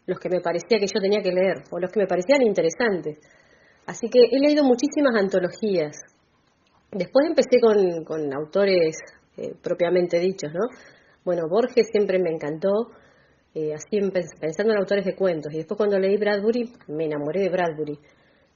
los 0.07 0.19
que 0.21 0.29
me 0.29 0.41
parecía 0.41 0.79
que 0.79 0.87
yo 0.87 1.01
tenía 1.01 1.21
que 1.21 1.33
leer, 1.33 1.65
o 1.71 1.81
los 1.81 1.91
que 1.91 2.01
me 2.01 2.07
parecían 2.07 2.41
interesantes. 2.43 3.19
Así 3.87 4.09
que 4.09 4.19
he 4.31 4.39
leído 4.41 4.65
muchísimas 4.65 5.15
antologías. 5.15 5.97
Después 6.91 7.27
empecé 7.27 7.61
con, 7.61 8.33
autores 8.35 8.97
eh, 9.37 9.55
propiamente 9.63 10.19
dichos, 10.19 10.53
¿no? 10.53 10.69
Bueno, 11.25 11.43
Borges 11.49 11.87
siempre 11.91 12.19
me 12.19 12.31
encantó, 12.31 12.91
eh, 13.55 13.75
así 13.75 13.99
pensando 14.41 14.73
en 14.73 14.79
autores 14.79 15.05
de 15.05 15.15
cuentos. 15.15 15.53
Y 15.53 15.59
después 15.59 15.77
cuando 15.77 15.99
leí 15.99 16.17
Bradbury, 16.17 16.73
me 16.89 17.05
enamoré 17.07 17.43
de 17.43 17.49
Bradbury. 17.49 17.99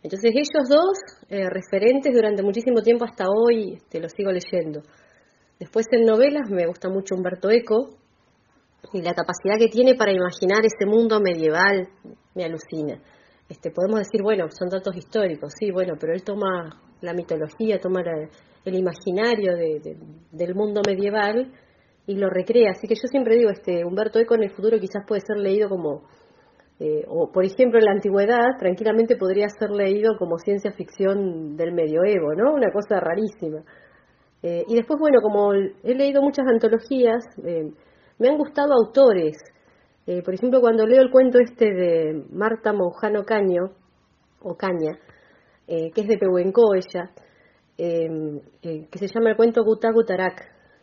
Entonces 0.02 0.32
ellos 0.34 0.68
dos, 0.68 0.98
eh, 1.28 1.48
referentes 1.50 2.12
durante 2.14 2.42
muchísimo 2.42 2.80
tiempo 2.82 3.04
hasta 3.04 3.26
hoy, 3.28 3.72
te 3.72 3.76
este, 3.76 4.00
los 4.00 4.12
sigo 4.12 4.32
leyendo. 4.32 4.82
Después 5.58 5.86
en 5.92 6.06
novelas 6.06 6.48
me 6.48 6.66
gusta 6.66 6.88
mucho 6.88 7.14
Humberto 7.14 7.50
Eco 7.50 7.98
y 8.94 9.02
la 9.02 9.12
capacidad 9.12 9.58
que 9.58 9.68
tiene 9.68 9.94
para 9.94 10.10
imaginar 10.10 10.64
ese 10.64 10.86
mundo 10.86 11.20
medieval 11.20 11.88
me 12.34 12.44
alucina. 12.44 12.98
Este, 13.50 13.72
podemos 13.72 13.98
decir, 13.98 14.22
bueno, 14.22 14.46
son 14.48 14.68
datos 14.68 14.96
históricos, 14.96 15.52
sí, 15.58 15.72
bueno, 15.72 15.94
pero 15.98 16.12
él 16.12 16.22
toma 16.22 16.70
la 17.00 17.12
mitología, 17.12 17.80
toma 17.80 18.00
el 18.64 18.74
imaginario 18.74 19.56
del 20.30 20.54
mundo 20.54 20.82
medieval 20.86 21.52
y 22.06 22.14
lo 22.14 22.30
recrea. 22.30 22.70
Así 22.70 22.86
que 22.86 22.94
yo 22.94 23.08
siempre 23.10 23.36
digo, 23.36 23.50
este, 23.50 23.84
Humberto 23.84 24.20
Eco 24.20 24.36
en 24.36 24.44
el 24.44 24.50
futuro 24.50 24.78
quizás 24.78 25.02
puede 25.04 25.22
ser 25.22 25.38
leído 25.38 25.68
como, 25.68 26.04
eh, 26.78 27.04
o 27.08 27.32
por 27.32 27.44
ejemplo 27.44 27.80
en 27.80 27.86
la 27.86 27.92
antigüedad, 27.92 28.56
tranquilamente 28.56 29.16
podría 29.16 29.48
ser 29.48 29.70
leído 29.70 30.16
como 30.16 30.38
ciencia 30.38 30.70
ficción 30.70 31.56
del 31.56 31.72
medioevo, 31.72 32.32
¿no? 32.36 32.54
Una 32.54 32.70
cosa 32.70 33.00
rarísima. 33.00 33.64
Eh, 34.44 34.64
y 34.68 34.76
después, 34.76 35.00
bueno, 35.00 35.18
como 35.20 35.54
he 35.54 35.94
leído 35.96 36.22
muchas 36.22 36.46
antologías, 36.46 37.24
eh, 37.44 37.68
me 38.16 38.28
han 38.28 38.38
gustado 38.38 38.74
autores. 38.74 39.36
Eh, 40.10 40.22
por 40.24 40.34
ejemplo, 40.34 40.60
cuando 40.60 40.84
leo 40.88 41.02
el 41.02 41.10
cuento 41.12 41.38
este 41.38 41.66
de 41.66 42.24
Marta 42.32 42.72
Moujano 42.72 43.22
Caño, 43.22 43.70
o 44.42 44.56
Caña, 44.56 44.98
que 45.68 45.92
es 45.94 46.08
de 46.08 46.18
Pehuenco 46.18 46.74
ella, 46.74 47.12
que 47.76 48.98
se 48.98 49.06
llama 49.06 49.30
el 49.30 49.36
cuento 49.36 49.62
Gutagutarak, 49.62 50.34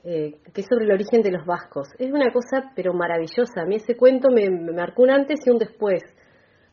que 0.01 0.61
es 0.61 0.65
sobre 0.65 0.85
el 0.85 0.93
origen 0.93 1.21
de 1.23 1.31
los 1.31 1.45
vascos. 1.45 1.89
Es 1.99 2.09
una 2.09 2.31
cosa, 2.31 2.71
pero 2.73 2.93
maravillosa. 2.93 3.63
A 3.63 3.65
mí 3.65 3.75
ese 3.75 3.97
cuento 3.97 4.29
me, 4.29 4.49
me 4.49 4.71
marcó 4.71 5.03
un 5.03 5.09
antes 5.09 5.45
y 5.45 5.49
un 5.49 5.57
después, 5.57 6.03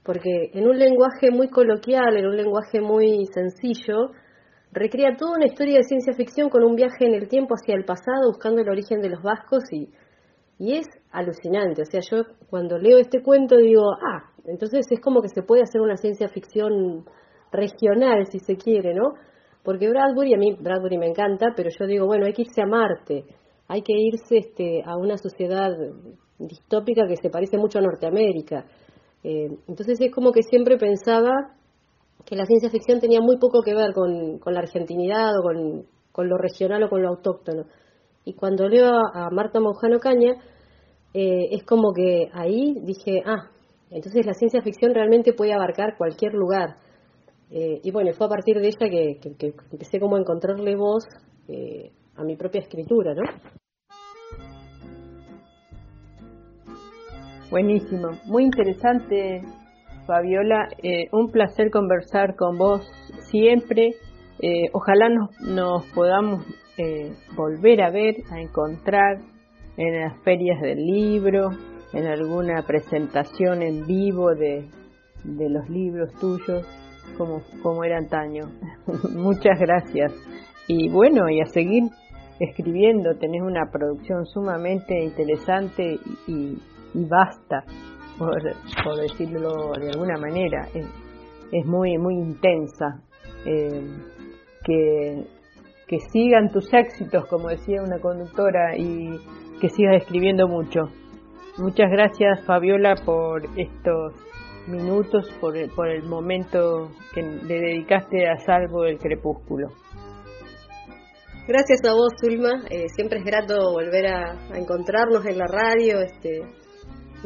porque 0.04 0.52
en 0.52 0.68
un 0.68 0.78
lenguaje 0.78 1.32
muy 1.32 1.48
coloquial, 1.48 2.16
en 2.16 2.26
un 2.26 2.36
lenguaje 2.36 2.80
muy 2.80 3.26
sencillo, 3.34 4.12
recrea 4.70 5.16
toda 5.18 5.38
una 5.38 5.46
historia 5.46 5.78
de 5.78 5.88
ciencia 5.88 6.12
ficción 6.12 6.50
con 6.50 6.62
un 6.62 6.76
viaje 6.76 7.04
en 7.04 7.14
el 7.14 7.26
tiempo 7.26 7.54
hacia 7.54 7.74
el 7.74 7.84
pasado 7.84 8.28
buscando 8.28 8.60
el 8.60 8.68
origen 8.68 9.00
de 9.00 9.08
los 9.08 9.22
vascos 9.22 9.64
y, 9.72 9.88
y 10.58 10.76
es 10.76 10.86
alucinante. 11.10 11.82
O 11.82 11.84
sea, 11.84 12.00
yo 12.00 12.22
cuando 12.48 12.78
leo 12.78 12.98
este 12.98 13.22
cuento 13.22 13.56
digo, 13.56 13.82
ah, 13.92 14.30
entonces 14.46 14.86
es 14.90 15.00
como 15.00 15.22
que 15.22 15.28
se 15.28 15.42
puede 15.42 15.62
hacer 15.62 15.80
una 15.80 15.96
ciencia 15.96 16.28
ficción 16.28 17.04
regional, 17.52 18.26
si 18.26 18.38
se 18.40 18.56
quiere, 18.56 18.94
¿no? 18.94 19.14
Porque 19.62 19.88
Bradbury, 19.88 20.34
a 20.34 20.38
mí 20.38 20.56
Bradbury 20.60 20.98
me 20.98 21.06
encanta, 21.06 21.48
pero 21.56 21.70
yo 21.70 21.86
digo, 21.86 22.06
bueno, 22.06 22.26
hay 22.26 22.32
que 22.32 22.42
irse 22.42 22.60
a 22.60 22.66
Marte, 22.66 23.24
hay 23.68 23.82
que 23.82 23.94
irse 23.96 24.38
este, 24.38 24.82
a 24.84 24.96
una 24.96 25.16
sociedad 25.16 25.70
distópica 26.38 27.06
que 27.06 27.16
se 27.16 27.30
parece 27.30 27.56
mucho 27.56 27.78
a 27.78 27.82
Norteamérica. 27.82 28.66
Eh, 29.22 29.48
entonces 29.66 29.98
es 30.00 30.12
como 30.12 30.32
que 30.32 30.42
siempre 30.42 30.76
pensaba 30.76 31.32
que 32.26 32.36
la 32.36 32.46
ciencia 32.46 32.70
ficción 32.70 33.00
tenía 33.00 33.20
muy 33.20 33.38
poco 33.38 33.62
que 33.62 33.74
ver 33.74 33.92
con, 33.92 34.40
la 34.52 34.60
argentinidad 34.60 35.32
o 35.38 35.42
con, 36.12 36.28
lo 36.28 36.38
regional 36.38 36.82
o 36.84 36.88
con 36.88 37.02
lo 37.02 37.08
autóctono. 37.08 37.64
Y 38.24 38.34
cuando 38.34 38.68
leo 38.68 38.90
a, 39.12 39.28
Marta 39.30 39.60
Moujano 39.60 39.98
Caña, 39.98 40.32
eh, 41.12 41.48
es 41.50 41.64
como 41.64 41.92
que 41.92 42.30
ahí 42.32 42.74
dije, 42.82 43.22
ah, 43.26 43.50
entonces 43.90 44.24
la 44.24 44.32
ciencia 44.32 44.62
ficción 44.62 44.94
realmente 44.94 45.34
puede 45.34 45.52
abarcar 45.52 45.96
cualquier 45.98 46.32
lugar. 46.32 46.76
Eh, 47.50 47.80
y 47.82 47.90
bueno, 47.90 48.12
fue 48.14 48.26
a 48.26 48.30
partir 48.30 48.58
de 48.58 48.68
ella 48.68 48.88
que, 48.88 49.20
empecé 49.72 50.00
como 50.00 50.16
a 50.16 50.20
encontrarle 50.20 50.74
voz 50.74 51.04
eh, 51.48 51.92
a 52.16 52.24
mi 52.24 52.36
propia 52.36 52.62
escritura, 52.62 53.14
¿no? 53.14 53.22
Buenísimo, 57.50 58.08
muy 58.24 58.44
interesante 58.44 59.42
Fabiola, 60.06 60.68
un 61.12 61.30
placer 61.30 61.70
conversar 61.70 62.34
con 62.36 62.58
vos 62.58 62.82
siempre. 63.30 63.92
Ojalá 64.72 65.08
nos, 65.40 65.86
podamos 65.94 66.44
eh, 66.78 67.12
volver 67.36 67.82
a 67.82 67.90
ver, 67.90 68.16
a 68.30 68.40
encontrar 68.40 69.18
en 69.76 70.00
las 70.00 70.16
ferias 70.22 70.60
del 70.60 70.84
libro, 70.84 71.50
en 71.92 72.06
alguna 72.06 72.62
presentación 72.66 73.62
en 73.62 73.86
vivo 73.86 74.34
de, 74.34 74.68
los 75.24 75.68
libros 75.68 76.12
tuyos, 76.20 76.66
como, 77.16 77.42
como 77.62 77.84
era 77.84 77.98
antaño. 77.98 78.50
Muchas 79.14 79.58
gracias. 79.58 80.12
Y 80.66 80.88
bueno, 80.88 81.28
y 81.28 81.40
a 81.40 81.46
seguir 81.46 81.84
escribiendo, 82.40 83.16
tenés 83.18 83.42
una 83.42 83.70
producción 83.70 84.26
sumamente 84.26 85.02
interesante 85.02 85.98
y, 86.26 86.58
y 86.94 87.04
vasta 87.04 87.64
por, 88.18 89.00
decirlo 89.00 89.72
de 89.72 89.90
alguna 89.90 90.18
manera, 90.18 90.68
es, 90.74 91.66
muy, 91.66 91.98
muy 91.98 92.14
intensa. 92.14 93.00
Eh, 93.46 93.82
que, 94.64 95.24
que 95.86 95.98
sigan 96.12 96.50
tus 96.50 96.72
éxitos, 96.72 97.26
como 97.28 97.48
decía 97.48 97.82
una 97.82 97.98
conductora, 97.98 98.76
y 98.76 99.18
que 99.60 99.68
sigas 99.68 99.96
escribiendo 100.02 100.48
mucho. 100.48 100.82
Muchas 101.58 101.90
gracias 101.90 102.44
Fabiola 102.46 102.96
por 103.04 103.42
estos 103.56 104.12
minutos, 104.66 105.30
por 105.40 105.56
el, 105.56 105.70
por 105.70 105.88
el 105.88 106.02
momento 106.02 106.90
que 107.14 107.22
le 107.22 107.60
dedicaste 107.60 108.28
a 108.28 108.36
Salvo 108.38 108.82
del 108.82 108.98
Crepúsculo. 108.98 109.68
Gracias 111.46 111.80
a 111.86 111.92
vos, 111.92 112.12
Zulma. 112.18 112.64
Eh, 112.70 112.88
siempre 112.88 113.18
es 113.18 113.24
grato 113.24 113.70
volver 113.70 114.06
a, 114.06 114.56
encontrarnos 114.56 115.26
en 115.26 115.38
la 115.38 115.46
radio. 115.46 116.00
Este, 116.00 116.40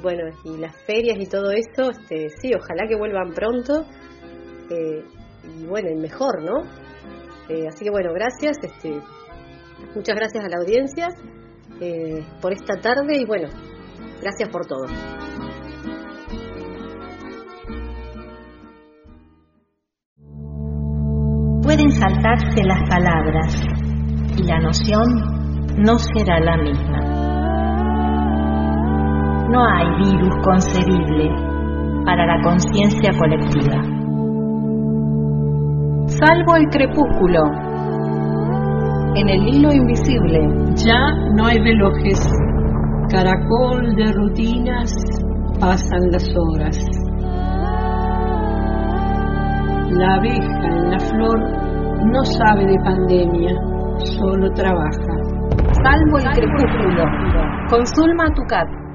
bueno, 0.02 0.24
y 0.44 0.56
las 0.56 0.74
ferias 0.84 1.18
y 1.20 1.26
todo 1.26 1.52
eso, 1.52 1.90
este, 1.90 2.28
sí, 2.40 2.50
ojalá 2.52 2.88
que 2.88 2.96
vuelvan 2.96 3.32
pronto. 3.32 3.84
Eh, 4.70 5.04
y 5.60 5.66
bueno, 5.66 5.88
y 5.90 5.94
mejor, 5.94 6.42
¿no? 6.42 6.87
Eh, 7.48 7.66
así 7.66 7.84
que 7.84 7.90
bueno, 7.90 8.12
gracias, 8.12 8.58
este, 8.62 9.00
muchas 9.94 10.16
gracias 10.16 10.44
a 10.44 10.48
la 10.48 10.58
audiencia 10.58 11.08
eh, 11.80 12.22
por 12.42 12.52
esta 12.52 12.74
tarde 12.80 13.18
y 13.18 13.24
bueno, 13.24 13.48
gracias 14.20 14.48
por 14.50 14.66
todo. 14.66 14.84
Pueden 21.62 21.90
saltarse 21.90 22.64
las 22.64 22.88
palabras 22.88 23.54
y 24.36 24.42
la 24.42 24.58
noción 24.58 25.38
no 25.78 25.98
será 25.98 26.40
la 26.40 26.56
misma. 26.56 26.98
No 29.50 29.64
hay 29.64 29.86
virus 29.98 30.34
concebible 30.44 31.30
para 32.04 32.26
la 32.26 32.42
conciencia 32.42 33.10
colectiva. 33.18 33.97
Salvo 36.20 36.56
el 36.56 36.66
crepúsculo. 36.70 37.44
En 39.14 39.28
el 39.28 39.46
hilo 39.46 39.72
invisible. 39.72 40.40
Ya 40.74 40.98
no 41.36 41.46
hay 41.46 41.58
relojes. 41.58 42.18
Caracol 43.08 43.94
de 43.94 44.12
rutinas. 44.12 44.92
Pasan 45.60 46.10
las 46.10 46.28
horas. 46.34 46.76
La 49.90 50.14
abeja 50.16 50.66
en 50.66 50.90
la 50.90 50.98
flor 50.98 51.40
no 52.04 52.24
sabe 52.24 52.66
de 52.66 52.78
pandemia, 52.84 53.54
solo 54.18 54.50
trabaja. 54.54 55.14
Salvo 55.82 56.18
el 56.18 56.30
crepúsculo. 56.34 57.04
Con 57.70 57.86
Zulma 57.86 58.32
Tucat. 58.34 58.87